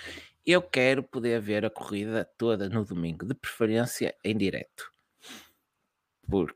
Eu 0.45 0.61
quero 0.63 1.03
poder 1.03 1.41
ver 1.41 1.65
a 1.65 1.71
corrida 1.71 2.25
toda 2.37 2.69
no 2.69 2.85
domingo, 2.85 3.25
de 3.27 3.35
preferência 3.35 4.15
em 4.23 4.37
direto. 4.37 4.91
Por, 6.29 6.55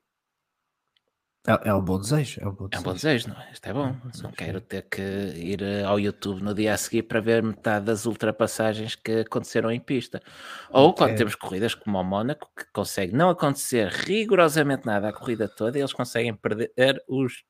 É, 1.47 1.71
é 1.71 1.75
um 1.75 1.83
bom 1.83 1.99
desejo. 1.99 2.41
É 2.41 2.47
um 2.47 2.53
bom 2.53 2.65
é 2.65 2.67
um 2.67 2.69
desejo. 2.69 2.85
bom 2.85 2.93
desejo, 2.95 3.29
não 3.31 3.41
é? 3.41 3.51
Isto 3.53 3.67
é 3.69 3.73
bom. 3.73 3.97
Não 4.23 4.31
quero 4.31 4.61
ter 4.61 4.83
que 4.83 5.03
ir 5.03 5.61
eh, 5.63 5.83
ao 5.83 5.99
YouTube 5.99 6.41
no 6.41 6.55
dia 6.55 6.73
a 6.73 6.77
seguir 6.77 7.03
para 7.03 7.21
ver 7.21 7.43
metade 7.43 7.87
das 7.87 8.07
ultrapassagens 8.07 8.95
que 8.95 9.21
aconteceram 9.21 9.71
em 9.73 9.81
pista. 9.81 10.23
Ou 10.71 10.95
quando 10.95 11.11
Ok. 11.11 11.17
temos 11.19 11.35
corridas 11.35 11.75
como 11.75 11.99
o 11.99 12.05
Mónaco, 12.05 12.49
que 12.57 12.65
consegue 12.73 13.13
não 13.13 13.29
acontecer 13.29 13.89
rigorosamente 13.89 14.87
nada 14.87 15.09
a 15.09 15.13
corrida 15.13 15.49
toda, 15.49 15.77
e 15.77 15.81
eles 15.81 15.93
conseguem 15.93 16.33
perder 16.33 16.71
os 17.09 17.43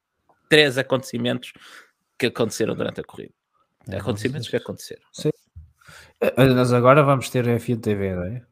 três 0.49 0.79
acontecimentos 0.79 1.53
que 2.19 2.27
aconteceram 2.27 2.75
durante 2.75 3.01
a 3.01 3.05
corrida. 3.05 3.35
É 3.89 3.99
acontecimentos 3.99 4.49
que 4.49 4.53
desejo. 4.53 4.65
aconteceram. 4.65 5.03
Eh, 6.23 6.35
Olha, 6.39 6.55
nós 6.55 6.73
agora 6.73 7.03
vamos 7.03 7.29
ter 7.29 7.45
F1 7.47 7.81
TV, 7.81 8.15
não 8.15 8.25
é? 8.25 8.43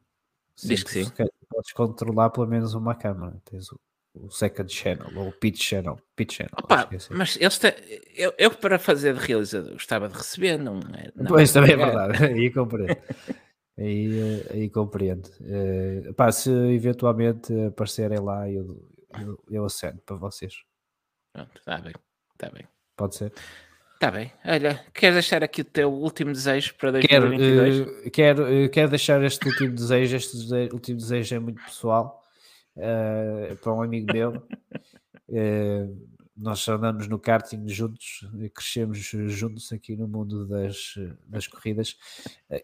Diz 0.63 0.83
que 0.83 0.91
sim. 0.91 1.11
Podes 1.49 1.73
controlar 1.73 2.29
pelo 2.29 2.45
menos 2.47 2.73
uma 2.75 2.93
câmara. 2.93 3.41
Tens 3.45 3.71
o, 3.71 3.79
o 4.13 4.29
second 4.29 4.71
channel, 4.71 5.07
ou 5.15 5.29
o 5.29 5.31
pitch 5.31 5.61
channel. 5.63 5.97
Pitch 6.15 6.35
channel 6.37 6.51
Opa, 6.61 6.87
é 6.91 6.95
assim. 6.95 7.13
mas 7.13 7.37
eles 7.39 7.57
têm- 7.57 7.73
eu, 8.15 8.33
eu 8.37 8.51
para 8.51 8.77
fazer 8.77 9.13
de 9.13 9.19
realizador 9.25 9.71
gostava 9.73 10.07
de 10.09 10.15
receber, 10.15 10.57
não 10.57 10.79
é? 10.95 11.11
Não, 11.15 11.25
Pois 11.27 11.51
também 11.53 11.73
é 11.73 11.77
pagar. 11.77 12.07
verdade, 12.11 12.33
aí 12.33 12.51
compreendo. 12.51 12.97
Aí, 13.77 14.43
aí 14.51 14.69
compreendo. 14.69 15.29
Eh, 15.41 16.11
pá, 16.15 16.31
se 16.31 16.49
eventualmente 16.51 17.53
aparecerem 17.67 18.19
lá, 18.19 18.49
eu, 18.49 18.85
eu, 19.19 19.43
eu 19.49 19.65
aceno 19.65 19.99
para 20.05 20.15
vocês. 20.17 20.53
Pronto, 21.33 21.51
está 21.57 21.77
bem, 21.77 21.93
está 22.33 22.49
bem. 22.49 22.67
Pode 22.97 23.15
ser? 23.15 23.31
Está 23.93 24.11
bem. 24.11 24.31
Olha, 24.45 24.83
queres 24.93 25.15
deixar 25.15 25.43
aqui 25.43 25.61
o 25.61 25.65
teu 25.65 25.91
último 25.91 26.31
desejo 26.33 26.75
para 26.75 26.99
Quero, 26.99 27.29
2022? 27.29 28.05
eh, 28.05 28.09
quero, 28.09 28.47
eh, 28.47 28.67
quero 28.67 28.89
deixar 28.89 29.23
este 29.23 29.47
último 29.47 29.73
desejo. 29.73 30.15
Este 30.17 30.37
dese- 30.37 30.69
último 30.73 30.97
desejo 30.97 31.35
é 31.35 31.39
muito 31.39 31.63
pessoal 31.63 32.20
eh, 32.77 33.55
para 33.61 33.73
um 33.73 33.81
amigo 33.81 34.11
meu. 34.13 34.33
Eh, 35.33 35.87
nós 36.35 36.67
andamos 36.67 37.07
no 37.07 37.17
karting 37.19 37.67
juntos, 37.69 38.27
eh, 38.41 38.49
crescemos 38.49 38.97
juntos 38.99 39.71
aqui 39.71 39.95
no 39.95 40.07
mundo 40.07 40.45
das, 40.47 40.95
das 41.27 41.47
corridas. 41.47 41.95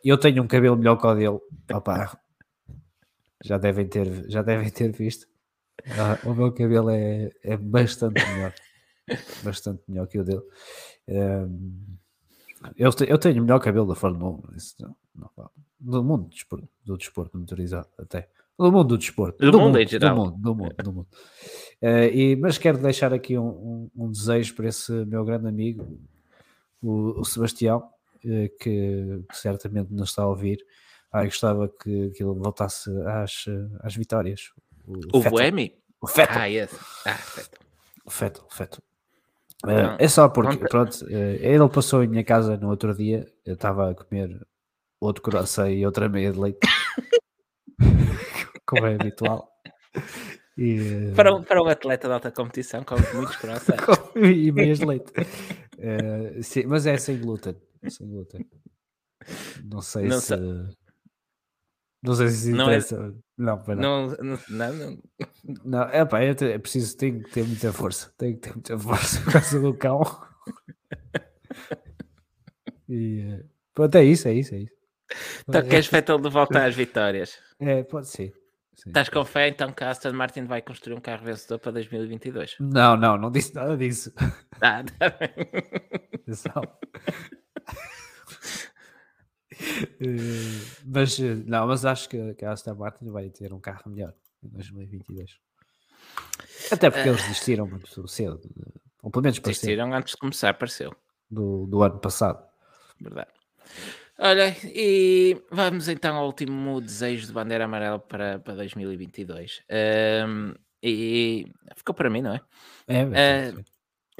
Eu 0.04 0.18
tenho 0.18 0.44
um 0.44 0.48
cabelo 0.48 0.76
melhor 0.78 0.98
que 0.98 1.08
o 1.08 1.16
dele. 1.16 1.40
Opa, 1.74 2.20
já 3.44 3.58
devem 3.58 3.88
ter, 3.88 4.30
já 4.30 4.42
devem 4.42 4.70
ter 4.70 4.92
visto. 4.92 5.28
Ah, 6.00 6.20
o 6.28 6.34
meu 6.36 6.54
cabelo 6.54 6.90
é, 6.92 7.32
é 7.44 7.58
bastante 7.58 8.22
melhor. 8.34 8.54
Bastante 9.44 9.84
melhor 9.88 10.08
que 10.08 10.20
o 10.20 10.24
dele. 10.24 10.44
Ehm, 11.08 11.98
eu, 12.76 12.92
te- 12.92 13.10
eu 13.10 13.18
tenho 13.18 13.42
o 13.42 13.46
melhor 13.46 13.60
cabelo 13.60 13.88
da 13.88 13.96
Fórmula 13.96 14.42
1. 14.52 14.56
Isso 14.58 14.76
não, 14.80 14.96
não 15.16 15.52
do 15.80 16.04
mundo 16.04 16.24
do 16.26 16.30
desporto, 16.30 16.70
do 16.86 16.98
desporto 16.98 17.38
motorizado, 17.38 17.88
até. 17.98 18.30
Do 18.58 18.72
mundo 18.72 18.84
do 18.90 18.98
desporto. 18.98 19.52
Do 19.52 19.60
mundo 19.60 19.80
em 19.80 19.88
geral. 19.88 20.16
Do 20.16 20.22
mundo, 20.22 20.38
do 20.42 20.56
mundo, 20.56 20.76
do 20.84 20.94
mundo. 20.94 21.08
Eh, 21.82 22.10
e, 22.16 22.36
mas 22.36 22.58
quero 22.58 22.78
deixar 22.80 23.14
aqui 23.14 23.38
um, 23.38 23.48
um- 23.48 23.92
um 24.06 24.12
desejo 24.12 24.56
para 24.56 24.68
esse 24.68 24.92
meu 25.06 25.24
grande 25.24 25.48
amigo, 25.48 26.00
o, 26.82 27.20
o 27.20 27.24
Sebastião, 27.26 27.88
eh, 28.26 28.50
que, 28.60 29.22
que 29.30 29.38
certamente 29.38 29.94
nos 29.94 30.10
está 30.10 30.24
a 30.24 30.28
ouvir. 30.28 30.58
Ah, 31.12 31.24
gostava 31.24 31.68
que, 31.70 32.10
que 32.12 32.24
ele 32.24 32.34
voltasse 32.34 32.90
às, 33.06 33.46
às 33.82 33.96
vitórias. 33.96 34.52
O. 35.14 35.22
Boemi? 35.30 35.74
O 36.02 36.08
Vettel. 36.08 36.38
Ah, 36.38 36.50
esse. 36.50 36.76
Ah, 37.06 37.14
Vettel. 37.36 37.60
O 38.06 38.10
Feto, 38.10 38.46
o 38.50 38.54
Feto. 38.54 38.82
Eh, 39.68 40.06
é 40.06 40.08
só 40.08 40.30
porque, 40.30 40.58
pronto, 40.58 41.06
ele 41.10 41.68
passou 41.70 42.04
em 42.04 42.08
minha 42.08 42.24
casa 42.24 42.56
no 42.58 42.70
outro 42.70 42.96
dia, 42.96 43.28
eu 43.46 43.54
estava 43.56 43.92
a 43.92 43.96
comer 43.96 44.40
outro 45.02 45.22
croissant 45.22 45.70
e 45.70 45.86
outra 45.86 46.08
meia 46.08 46.32
de 46.32 46.40
leite, 46.40 46.60
como 48.68 48.86
é 48.86 48.96
habitual. 48.96 49.50
E, 50.58 51.10
eh, 51.12 51.14
Para, 51.16 51.34
um, 51.36 51.44
para 51.44 51.62
um 51.64 51.68
atleta 51.68 52.08
de 52.08 52.14
alta 52.14 52.32
competição, 52.32 52.84
come 52.84 53.02
muitos 53.14 53.36
croissants. 53.38 53.84
e 54.16 54.52
meias 54.52 54.80
de 54.80 54.86
leite. 54.86 55.12
Eh, 55.80 56.42
sim, 56.42 56.66
mas 56.66 56.86
é 56.86 56.98
sem 56.98 57.20
glúten. 57.20 57.56
Sem 57.88 58.08
glúten. 58.10 58.46
Não 59.64 59.82
sei 59.82 60.08
Não 60.08 60.20
se. 60.20 60.36
Não 62.04 62.14
sei 62.16 62.28
se 62.30 62.52
Não 62.52 62.66
é- 62.70 62.78
interessa. 62.78 63.16
Não, 63.38 63.58
para 63.62 63.76
não. 63.76 64.08
Não, 64.08 64.18
não, 64.18 64.40
não, 64.50 64.74
não. 64.74 65.04
Não, 65.66 65.82
é 65.90 66.04
pá, 66.06 66.20
te- 66.34 66.46
é 66.52 66.58
preciso, 66.58 66.98
tenho 66.98 67.22
que 67.24 67.30
ter 67.32 67.44
muita 67.44 67.72
força. 67.72 68.12
Tenho 68.18 68.36
que 68.36 68.42
ter 68.42 68.54
muita 68.54 68.78
força 68.80 69.22
por 69.22 69.34
causa 69.34 69.60
do 69.60 69.74
cão. 69.76 70.02
E 72.90 73.20
eh, 73.22 73.44
pronto, 73.74 73.96
é 73.96 74.04
isso, 74.04 74.28
é 74.28 74.34
isso, 74.34 74.56
é 74.56 74.60
isso. 74.60 74.74
Então 75.48 75.62
queres 75.68 75.88
Vettel 75.88 76.20
de 76.20 76.30
volta 76.30 76.66
às 76.66 76.76
vitórias? 76.76 77.38
É, 77.60 77.84
pode 77.84 78.08
ser. 78.08 78.34
Sim. 78.78 78.90
Estás 78.90 79.10
com 79.10 79.26
fé 79.26 79.50
então 79.50 79.72
que 79.74 79.84
a 79.84 79.90
Aston 79.90 80.14
Martin 80.14 80.46
vai 80.46 80.62
construir 80.62 80.96
um 80.96 81.02
carro 81.02 81.26
vencedor 81.26 81.60
para 81.60 81.72
2022? 81.74 82.56
Não, 82.60 82.96
não, 82.96 83.18
não 83.18 83.30
disse 83.32 83.54
nada 83.54 83.76
disso. 83.78 84.14
Ah, 84.62 84.84
tá 84.84 85.10
bem. 85.10 85.30
Atenção. 86.16 86.64
Eh, 90.00 90.62
mas 90.86 91.20
eh, 91.20 91.36
não, 91.46 91.68
mas 91.68 91.84
acho 91.86 92.08
que, 92.10 92.34
que 92.36 92.46
a 92.46 92.52
Aston 92.52 92.76
Martin 92.76 93.10
vai 93.10 93.30
ter 93.30 93.52
um 93.54 93.60
carro 93.60 93.84
melhor 93.90 94.14
em 94.44 94.50
2022. 94.50 95.40
Até 96.72 96.90
porque 96.90 97.10
eles 97.10 97.22
desistiram 97.24 97.68
muito 97.68 98.08
cedo, 98.08 98.40
ou 99.02 99.10
pelo 99.10 99.24
menos 99.24 99.40
Desistiram 99.40 99.94
antes 99.94 100.12
de 100.14 100.18
começar, 100.18 100.54
pareceu. 100.54 100.96
do, 101.30 101.66
do 101.68 101.82
ano 101.82 102.00
passado. 102.00 102.46
Verdade. 103.00 103.30
Olha, 104.20 104.56
e 104.64 105.40
vamos 105.52 105.88
então 105.88 106.16
ao 106.16 106.26
último 106.26 106.82
desejo 106.82 107.28
de 107.28 107.34
bandeira 107.34 107.66
amarela 107.66 108.00
para, 108.00 108.40
para 108.40 108.56
2022. 108.56 109.62
Ahm, 109.70 110.54
e 110.82 111.46
ficou 111.76 111.94
para 111.94 112.10
mim, 112.10 112.22
não 112.22 112.34
é? 112.34 112.42
É, 112.88 113.02
Eh, 113.02 113.52
sim. 113.52 113.64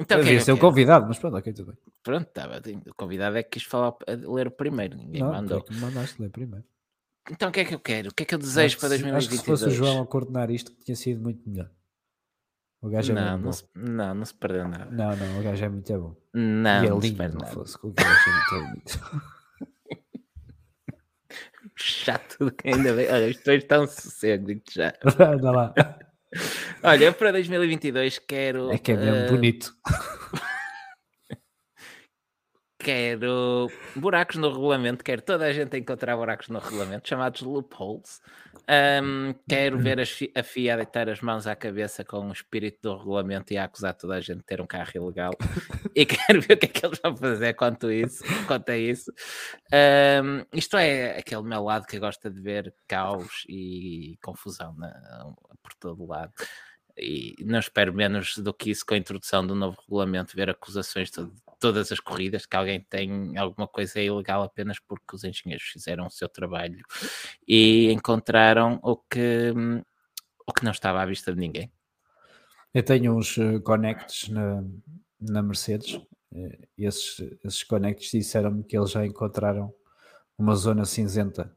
Então, 0.00 0.18
é 0.18 0.22
devia 0.22 0.38
que 0.38 0.44
ser 0.44 0.52
o 0.52 0.54
quero? 0.56 0.68
convidado, 0.68 1.06
mas 1.08 1.18
pronto, 1.18 1.36
ok, 1.36 1.52
tudo 1.52 1.72
bem. 1.72 1.78
Pronto, 2.04 2.28
estava. 2.28 2.62
O 2.86 2.94
convidado 2.94 3.36
é 3.36 3.42
que 3.42 3.50
quis 3.58 3.64
falar, 3.64 3.92
a 4.06 4.12
ler 4.32 4.46
o 4.46 4.50
primeiro, 4.52 4.96
ninguém 4.96 5.22
Não, 5.22 5.32
mandou. 5.32 5.64
é 5.68 5.72
me 5.72 5.80
mandaste 5.80 6.22
ler 6.22 6.30
primeiro. 6.30 6.64
Então, 7.30 7.48
o 7.48 7.52
que 7.52 7.60
é 7.60 7.64
que 7.64 7.74
eu 7.74 7.80
quero? 7.80 8.10
O 8.10 8.14
que 8.14 8.22
é 8.22 8.26
que 8.26 8.34
eu 8.34 8.38
desejo 8.38 8.76
Acho 8.76 8.78
para 8.78 8.88
que 8.96 9.02
se- 9.02 9.10
Acho 9.16 9.28
que 9.28 9.36
se 9.36 9.44
fosse 9.44 9.64
o 9.64 9.70
2022? 9.70 9.76
João 9.76 10.02
a 10.02 10.06
coordenar 10.06 10.50
isto, 10.50 10.72
tinha 10.84 10.94
sido 10.96 11.20
muito 11.20 11.46
melhor. 11.48 11.68
O 12.80 12.88
gajo 12.88 13.10
é 13.10 13.14
Não, 13.16 13.32
muito 13.32 13.42
não 13.42 13.50
bom. 13.50 13.56
se, 13.56 13.64
não, 13.74 14.14
não 14.14 14.24
se 14.24 14.34
perdeu 14.34 14.68
nada. 14.68 14.88
Não, 14.92 15.16
não, 15.16 15.40
o 15.40 15.42
gajo 15.42 15.64
é 15.64 15.68
muito 15.68 15.92
bom. 15.98 16.16
Não, 16.32 16.84
e 16.84 16.86
é 16.86 16.90
não 16.90 17.00
se 17.00 17.08
lindo, 17.08 17.18
perde 17.18 17.34
não 17.34 17.40
nada. 17.40 17.52
fosse, 17.54 17.76
o 17.82 17.90
gajo 17.90 18.10
é 18.30 18.32
muito 18.32 18.68
bonito. 18.70 19.00
Chato, 21.76 22.52
ainda 22.64 22.92
bem. 22.94 23.08
Olha, 23.10 23.30
está 23.30 23.80
um 23.80 23.86
sossego, 23.86 24.46
digo-te 24.46 24.74
já. 24.74 24.94
Anda 25.18 25.50
lá. 25.50 25.74
Olha, 26.82 27.04
eu 27.04 27.12
para 27.12 27.32
2022 27.32 28.18
quero. 28.18 28.70
É 28.70 28.78
que 28.78 28.92
é 28.92 28.96
mesmo 28.96 29.16
eh, 29.16 29.28
bonito. 29.28 29.74
quero 32.92 33.70
buracos 33.94 34.36
no 34.36 34.48
regulamento, 34.50 35.04
quero 35.04 35.20
toda 35.20 35.44
a 35.44 35.52
gente 35.52 35.76
encontrar 35.76 36.16
buracos 36.16 36.48
no 36.48 36.58
regulamento, 36.58 37.06
chamados 37.06 37.42
loopholes. 37.42 38.22
Ahm, 38.66 39.34
quero 39.46 39.78
ver 39.78 40.00
as 40.00 40.08
fi- 40.08 40.32
a 40.34 40.42
FIA 40.42 40.74
deitar 40.76 41.06
as 41.06 41.20
mãos 41.20 41.46
à 41.46 41.54
cabeça 41.54 42.02
com 42.02 42.28
o 42.28 42.32
espírito 42.32 42.78
do 42.80 42.96
regulamento 42.96 43.52
e 43.52 43.58
a 43.58 43.64
acusar 43.64 43.92
toda 43.94 44.14
a 44.14 44.20
gente 44.22 44.38
de 44.38 44.44
ter 44.44 44.62
um 44.62 44.66
carro 44.66 44.90
ilegal. 44.94 45.32
e 45.94 46.06
quero 46.06 46.40
ver 46.40 46.54
o 46.54 46.56
que 46.56 46.64
é 46.64 46.68
que 46.68 46.86
eles 46.86 46.98
vão 47.04 47.14
fazer 47.14 47.52
quanto, 47.52 47.92
isso, 47.92 48.24
quanto 48.46 48.70
a 48.70 48.76
isso. 48.78 49.12
Ahm, 49.70 50.44
isto 50.54 50.78
é 50.78 51.18
aquele 51.18 51.42
meu 51.42 51.62
lado 51.64 51.86
que 51.86 51.98
gosta 51.98 52.30
de 52.30 52.40
ver 52.40 52.74
caos 52.86 53.44
e 53.50 54.16
confusão 54.22 54.74
na- 54.78 55.34
por 55.62 55.74
todo 55.78 56.06
lado. 56.06 56.32
E 56.98 57.36
não 57.44 57.58
espero 57.58 57.94
menos 57.94 58.38
do 58.38 58.52
que 58.52 58.70
isso 58.70 58.84
com 58.84 58.94
a 58.94 58.98
introdução 58.98 59.46
do 59.46 59.54
novo 59.54 59.80
regulamento, 59.80 60.34
ver 60.34 60.50
acusações 60.50 61.10
de 61.10 61.26
todas 61.60 61.92
as 61.92 62.00
corridas, 62.00 62.46
que 62.46 62.56
alguém 62.56 62.80
tem 62.80 63.36
alguma 63.36 63.66
coisa 63.68 64.00
ilegal 64.00 64.42
apenas 64.42 64.78
porque 64.78 65.14
os 65.14 65.24
engenheiros 65.24 65.66
fizeram 65.66 66.06
o 66.06 66.10
seu 66.10 66.28
trabalho 66.28 66.84
e 67.46 67.90
encontraram 67.92 68.80
o 68.82 68.96
que, 68.96 69.52
o 70.46 70.52
que 70.52 70.64
não 70.64 70.72
estava 70.72 71.00
à 71.00 71.06
vista 71.06 71.32
de 71.32 71.38
ninguém. 71.38 71.70
Eu 72.72 72.82
tenho 72.82 73.16
uns 73.16 73.38
eh, 73.38 73.58
connects 73.60 74.28
na, 74.28 74.62
na 75.20 75.42
Mercedes. 75.42 76.00
eh, 76.32 76.58
e 76.76 76.84
esses, 76.84 77.18
esses 77.44 77.64
connects 77.64 78.10
disseram-me 78.10 78.62
que 78.62 78.76
eles 78.76 78.90
já 78.90 79.04
encontraram 79.06 79.72
uma 80.36 80.54
zona 80.54 80.84
cinzenta 80.84 81.56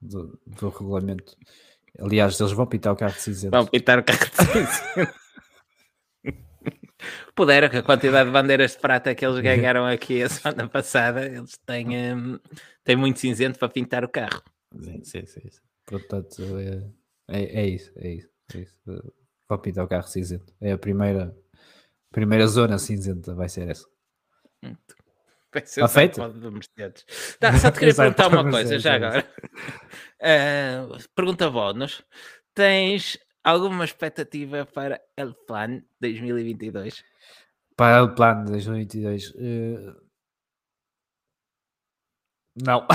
do, 0.00 0.38
do 0.46 0.68
regulamento. 0.68 1.36
Aliás, 2.00 2.40
eles 2.40 2.52
vão 2.52 2.66
pintar 2.66 2.92
o 2.92 2.96
carro 2.96 3.14
de 3.14 3.20
cinzento. 3.20 3.50
Vão 3.50 3.66
pintar 3.66 3.98
o 3.98 4.04
carro 4.04 4.20
de 4.20 4.36
cinzento. 4.36 5.14
Pudera, 7.34 7.68
que 7.68 7.76
a 7.76 7.82
quantidade 7.82 8.28
de 8.28 8.32
bandeiras 8.32 8.72
de 8.72 8.78
prata 8.78 9.14
que 9.14 9.24
eles 9.24 9.40
ganharam 9.40 9.86
aqui 9.86 10.22
a 10.22 10.28
semana 10.28 10.68
passada, 10.68 11.24
eles 11.24 11.56
têm, 11.64 12.14
um, 12.14 12.38
têm 12.84 12.96
muito 12.96 13.20
cinzento 13.20 13.58
para 13.58 13.68
pintar 13.68 14.04
o 14.04 14.08
carro. 14.08 14.42
Sim, 14.80 15.04
sim, 15.04 15.26
sim. 15.26 15.48
Portanto, 15.86 16.42
é, 16.58 16.90
é, 17.28 17.62
é, 17.62 17.66
isso, 17.66 17.92
é 17.96 18.14
isso, 18.14 18.28
é 18.54 18.58
isso. 18.58 18.76
Vão 19.48 19.58
pintar 19.58 19.84
o 19.84 19.88
carro 19.88 20.08
cinzento. 20.08 20.52
É 20.60 20.72
a 20.72 20.78
primeira, 20.78 21.34
primeira 22.10 22.46
zona 22.46 22.78
cinzenta, 22.78 23.34
vai 23.34 23.48
ser 23.48 23.68
essa. 23.68 23.86
Ser 24.64 24.76
Está 25.64 25.88
feito? 25.88 26.28
Do 26.28 26.52
Mercedes. 26.52 27.04
Tá, 27.38 27.56
só 27.58 27.70
te 27.70 27.78
queria 27.78 27.94
perguntar 27.96 28.28
uma 28.28 28.50
coisa, 28.50 28.78
já 28.78 28.94
agora. 28.94 29.28
Uh, 30.20 30.98
pergunta 31.14 31.50
bónus. 31.50 32.02
Tens 32.54 33.18
alguma 33.42 33.84
expectativa 33.84 34.66
para 34.66 35.00
El 35.16 35.34
Plan 35.46 35.82
2022? 36.00 37.04
Para 37.76 37.98
El 37.98 38.14
Plan 38.14 38.44
2022? 38.44 39.30
Uh... 39.30 40.08
Não. 42.56 42.86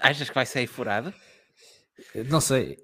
Achas 0.00 0.28
que 0.28 0.34
vai 0.34 0.46
sair 0.46 0.66
furado? 0.66 1.14
Não 2.28 2.40
sei. 2.40 2.82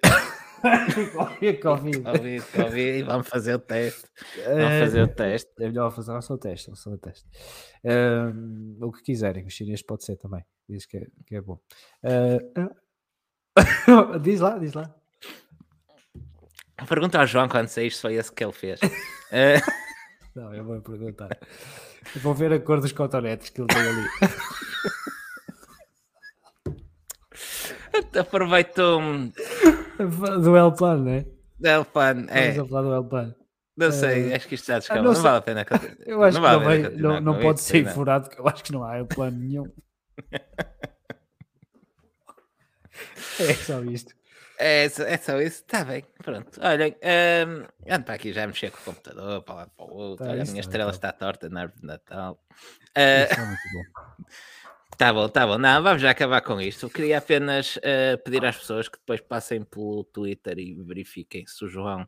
Covid, 1.15 1.59
Covid. 1.61 2.03
Covid, 2.03 2.45
Covid, 2.53 3.03
vamos 3.05 3.29
fazer 3.29 3.55
o 3.55 3.59
teste. 3.59 4.09
Vamos 4.45 4.63
é, 4.65 4.81
fazer 4.81 5.03
o 5.03 5.09
teste. 5.09 5.51
É 5.61 5.69
melhor 5.69 5.91
fazer 5.91 6.23
só 6.23 6.35
o 6.35 6.39
teste, 6.39 6.71
só 6.75 6.91
o 6.91 6.99
teste. 6.99 7.27
Um, 7.85 8.79
o 8.81 8.93
que 8.93 9.03
quiserem, 9.03 9.45
o 9.45 9.51
chinês 9.51 9.83
pode 9.83 10.05
ser 10.05 10.17
também. 10.17 10.45
Diz 10.69 10.87
que 10.87 10.99
é, 10.99 11.07
que 11.27 11.37
é 11.37 11.41
bom. 11.41 11.59
Uh, 12.03 12.71
diz 14.21 14.41
lá, 14.41 14.59
diz 14.59 14.75
lá. 14.75 14.95
Pergunta 16.89 17.19
ao 17.19 17.27
João 17.27 17.49
quando 17.49 17.69
saíste, 17.69 18.01
foi 18.01 18.15
esse 18.15 18.33
que 18.33 18.45
ele 18.45 18.53
fez. 18.53 18.81
uh... 18.81 19.87
Não, 20.37 20.53
eu 20.53 20.65
vou 20.65 20.81
perguntar. 20.83 21.31
vou 22.17 22.35
ver 22.35 22.53
a 22.53 22.61
cor 22.61 22.79
dos 22.79 22.93
cotonetes 22.93 23.49
que 23.49 23.61
ele 23.61 23.69
tem 23.69 23.81
ali. 23.81 24.07
Aproveito 28.21 29.33
do 30.43 30.57
El 30.57 30.73
Plan, 30.73 30.97
não 30.99 31.11
é? 31.11 31.27
Do 31.59 31.69
El 31.69 31.85
Plan, 31.85 32.27
é. 32.29 32.49
Estamos 32.51 32.73
a 32.73 32.83
falar 32.83 33.01
do. 33.01 33.35
Não 33.77 33.93
sei, 33.93 34.31
uh, 34.31 34.37
acho 34.37 34.49
que 34.49 34.55
isto 34.55 34.67
já 34.67 34.79
descalma. 34.79 35.03
Não, 35.03 35.13
não, 35.13 35.23
vale 35.23 35.37
a 35.37 35.43
pena. 35.43 35.67
Eu 36.07 36.23
acho 36.23 36.41
não 36.41 36.49
que 36.49 36.65
vale 36.65 36.89
não, 36.97 37.13
não, 37.15 37.21
não 37.21 37.41
pode 37.41 37.61
ser 37.61 37.87
furado, 37.93 38.27
porque 38.27 38.41
eu 38.41 38.49
acho 38.49 38.65
que 38.65 38.73
não 38.73 38.83
há 38.83 38.97
El 38.97 39.07
Plan 39.07 39.31
nenhum. 39.31 39.71
é 43.39 43.55
só 43.55 43.83
isto. 43.85 44.15
É, 44.59 44.85
é 44.85 45.19
só 45.19 45.39
isso, 45.39 45.63
está 45.63 45.85
bem, 45.85 46.03
pronto. 46.23 46.59
Olhem, 46.63 46.97
um, 47.47 47.67
ando 47.93 48.05
para 48.07 48.15
aqui 48.15 48.33
já 48.33 48.47
mexer 48.47 48.71
com 48.71 48.79
o 48.79 48.85
computador, 48.85 49.43
para 49.43 49.55
lá 49.55 49.67
para 49.67 49.85
o 49.85 49.95
outro. 49.95 50.25
Tá, 50.25 50.33
Olha, 50.33 50.43
a 50.43 50.47
minha 50.47 50.61
estrela 50.61 50.91
está 50.91 51.13
torta 51.13 51.51
na 51.51 51.61
árvore 51.63 51.81
de 51.83 51.87
Natal. 51.87 52.41
Uh, 52.97 53.31
isso 53.31 53.41
é 53.41 53.45
muito 53.45 53.61
bom. 53.75 54.25
Tá 54.97 55.13
bom, 55.13 55.29
tá 55.29 55.47
bom. 55.47 55.59
Não, 55.59 55.83
vamos 55.83 56.01
já 56.01 56.11
acabar 56.11 56.41
com 56.41 56.59
isto. 56.59 56.87
Eu 56.87 56.91
queria 56.91 57.19
apenas 57.19 57.77
uh, 57.77 58.17
pedir 58.25 58.45
às 58.45 58.57
pessoas 58.57 58.89
que 58.89 58.99
depois 58.99 59.21
passem 59.21 59.63
pelo 59.63 60.05
Twitter 60.05 60.59
e 60.59 60.75
verifiquem 60.83 61.47
se 61.47 61.65
o 61.65 61.69
João 61.69 62.07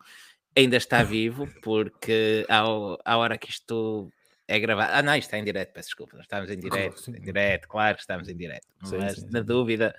ainda 0.56 0.76
está 0.76 1.02
vivo, 1.02 1.46
porque 1.62 2.46
ao, 2.48 2.98
à 3.04 3.16
hora 3.18 3.36
que 3.36 3.50
isto 3.50 4.10
é 4.46 4.58
gravado. 4.58 4.92
Ah, 4.94 5.02
não, 5.02 5.14
isto 5.14 5.26
está 5.26 5.38
em 5.38 5.44
direto, 5.44 5.72
peço 5.74 5.88
desculpa. 5.88 6.16
Nós 6.16 6.24
estamos 6.24 6.50
em 6.50 6.58
direto, 6.58 7.04
claro, 7.04 7.18
em 7.18 7.20
direto, 7.20 7.68
claro 7.68 7.94
que 7.94 8.00
estamos 8.00 8.28
em 8.28 8.36
direto. 8.36 8.66
Sim, 8.82 8.96
Mas 8.96 9.16
sim, 9.16 9.28
na 9.30 9.40
sim. 9.40 9.44
dúvida, 9.44 9.94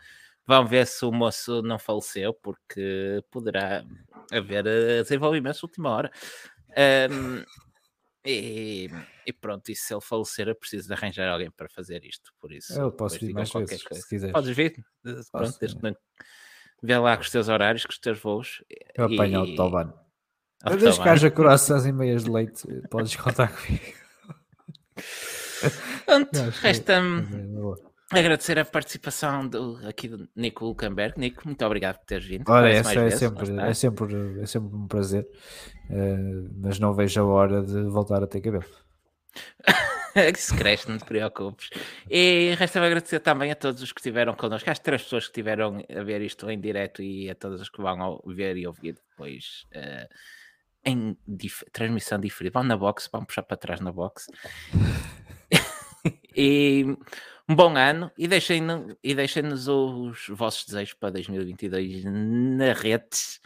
vão 0.47 0.65
ver 0.65 0.88
se 0.88 1.06
o 1.06 1.12
moço 1.12 1.62
não 1.62 1.78
faleceu, 1.78 2.34
porque 2.34 3.23
poderá 3.30 3.84
haver 4.32 4.65
uh, 4.65 5.04
desenvolvimentos 5.04 5.60
de 5.60 5.65
última 5.65 5.91
hora. 5.91 6.12
Um, 7.12 7.43
e, 8.25 8.89
e, 9.25 9.34
pronto, 9.34 9.69
e 9.69 9.75
se 9.75 9.93
ele 9.93 10.01
falecer, 10.01 10.47
eu 10.47 10.55
preciso 10.55 10.88
de 10.88 10.93
arranjar 10.93 11.29
alguém 11.29 11.49
para 11.49 11.69
fazer 11.69 12.03
isto. 12.03 12.32
Por 12.39 12.51
isso, 12.51 12.73
eu 12.79 12.91
posso 12.91 13.19
vir 13.19 13.34
mais 13.34 13.51
vezes, 13.51 13.84
coisa. 13.84 14.01
se 14.01 14.10
quiser. 14.10 14.32
Podes 14.32 14.55
vir, 14.55 14.86
posso, 15.03 15.32
pronto, 15.32 15.58
desde 15.60 15.79
que 15.79 15.95
vê 16.82 16.97
lá 16.97 17.15
com 17.15 17.23
os 17.23 17.29
teus 17.29 17.47
horários, 17.49 17.86
com 17.86 17.91
os 17.91 17.99
teus 17.99 18.19
voos. 18.19 18.63
Eu 18.95 19.05
apanho 19.05 19.41
o 19.41 19.55
Toban. 19.55 19.93
Desde 20.77 21.01
que 21.01 21.10
haja 21.10 21.32
corações 21.32 21.86
e 21.86 21.91
meias 21.91 22.25
de 22.25 22.32
leite, 22.32 22.67
podes 22.89 23.15
contar 23.15 23.47
comigo. 23.55 23.97
Pronto, 26.05 26.39
resta-me 26.62 27.88
agradecer 28.12 28.58
a 28.58 28.65
participação 28.65 29.48
do, 29.48 29.80
aqui 29.88 30.08
do 30.08 30.28
Nico 30.36 30.65
Hulkenberg. 30.65 31.19
Nico, 31.19 31.43
muito 31.45 31.63
obrigado 31.65 32.00
por 32.00 32.06
teres 32.06 32.26
vindo. 32.26 32.50
Olha, 32.50 32.69
essa 32.69 33.00
é, 33.00 33.10
sempre, 33.12 33.60
é, 33.60 33.74
sempre, 33.74 34.41
é 34.41 34.45
sempre 34.45 34.76
um 34.76 34.88
prazer, 34.88 35.28
uh, 35.89 36.50
mas 36.58 36.80
não 36.80 36.93
vejo 36.93 37.22
a 37.22 37.26
hora 37.26 37.62
de 37.62 37.84
voltar 37.84 38.24
a 38.24 38.28
ter 38.28 38.41
cabelo. 38.41 38.65
Se 40.36 40.56
cresce, 40.58 40.89
não 40.89 40.98
te 40.98 41.06
preocupes. 41.06 41.69
E 42.10 42.56
resta-me 42.58 42.88
agradecer 42.88 43.19
também 43.19 43.52
a 43.52 43.56
todos 43.56 43.82
os 43.84 43.91
que 43.91 44.00
estiveram 44.00 44.34
connosco, 44.34 44.69
às 44.69 44.80
três 44.80 45.04
pessoas 45.04 45.26
que 45.26 45.30
estiveram 45.30 45.84
a 45.89 46.04
ver 46.04 46.22
isto 46.22 46.50
em 46.50 46.60
direto 46.60 47.04
e 47.04 47.30
a 47.30 47.36
todas 47.36 47.62
as 47.62 47.69
que 47.69 47.82
vão 47.82 48.19
ver 48.26 48.58
e 48.58 48.65
ouvir 48.65 48.93
depois 48.93 49.67
uh, 49.76 50.10
em 50.84 51.15
dif 51.28 51.63
transmissão 51.72 52.19
diferente. 52.19 52.54
Vão 52.54 52.63
na 52.63 52.76
box, 52.76 53.08
vão 53.12 53.24
puxar 53.24 53.43
para 53.43 53.58
trás 53.58 53.80
na 53.80 53.91
box. 53.91 54.26
e 56.36 56.98
um 57.49 57.55
bom 57.55 57.75
ano 57.75 58.12
e 58.15 58.27
deixem-nos 58.27 58.95
e 59.03 59.15
deixem 59.15 59.43
os 59.47 60.27
vossos 60.29 60.65
desejos 60.65 60.93
para 60.93 61.09
2022 61.09 62.03
na 62.05 62.73
rede. 62.73 63.39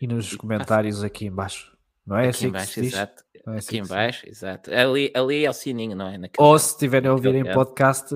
E 0.00 0.06
nos 0.06 0.32
e 0.32 0.38
comentários 0.38 1.04
aqui 1.04 1.26
embaixo. 1.26 1.76
Não 2.06 2.16
é 2.16 2.22
aqui 2.22 2.30
assim 2.30 2.46
embaixo, 2.46 2.80
exato. 2.80 3.24
É 3.34 3.50
assim 3.50 3.58
aqui 3.58 3.78
embaixo, 3.78 4.28
exato. 4.28 4.72
Ali, 4.72 5.12
ali 5.14 5.44
é 5.44 5.50
o 5.50 5.52
sininho, 5.52 5.94
não 5.94 6.08
é? 6.08 6.18
Ou 6.38 6.58
se 6.58 6.70
estiverem 6.70 7.10
a 7.10 7.12
ouvir 7.12 7.34
em 7.34 7.52
podcast, 7.52 8.14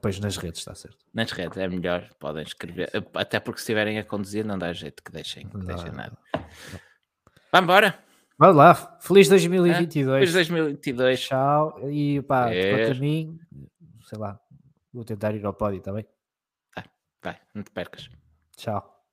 pois 0.00 0.20
nas 0.20 0.36
redes 0.36 0.60
está 0.60 0.76
certo. 0.76 0.96
Nas 1.12 1.32
redes 1.32 1.58
é 1.58 1.66
melhor, 1.66 2.08
podem 2.20 2.44
escrever. 2.44 2.88
Até 3.14 3.40
porque 3.40 3.58
se 3.58 3.64
estiverem 3.64 3.98
a 3.98 4.04
conduzir, 4.04 4.46
não 4.46 4.56
dá 4.56 4.72
jeito 4.72 5.02
que 5.02 5.10
deixem, 5.10 5.48
que 5.48 5.58
deixem 5.58 5.90
nada. 5.90 6.16
Vamos 7.50 7.64
embora. 7.64 7.98
Vamos 8.38 8.56
lá, 8.56 8.98
feliz 9.00 9.28
2022. 9.28 10.08
É? 10.08 10.20
Feliz 10.20 10.32
2022. 10.32 11.20
Tchau. 11.20 11.90
E 11.90 12.22
pá, 12.22 12.52
é. 12.52 12.86
quanto 12.86 12.96
a 12.96 13.00
mim, 13.00 13.36
sei 14.04 14.16
lá, 14.16 14.38
Vou 14.98 15.04
tentar 15.04 15.32
ir 15.32 15.46
ao 15.46 15.54
pódio, 15.54 15.78
está 15.78 15.92
bem? 15.92 16.04
Vai, 16.74 16.84
vai, 17.22 17.40
não 17.54 17.62
te 17.62 17.70
percas. 17.70 18.10
Tchau. 18.56 19.06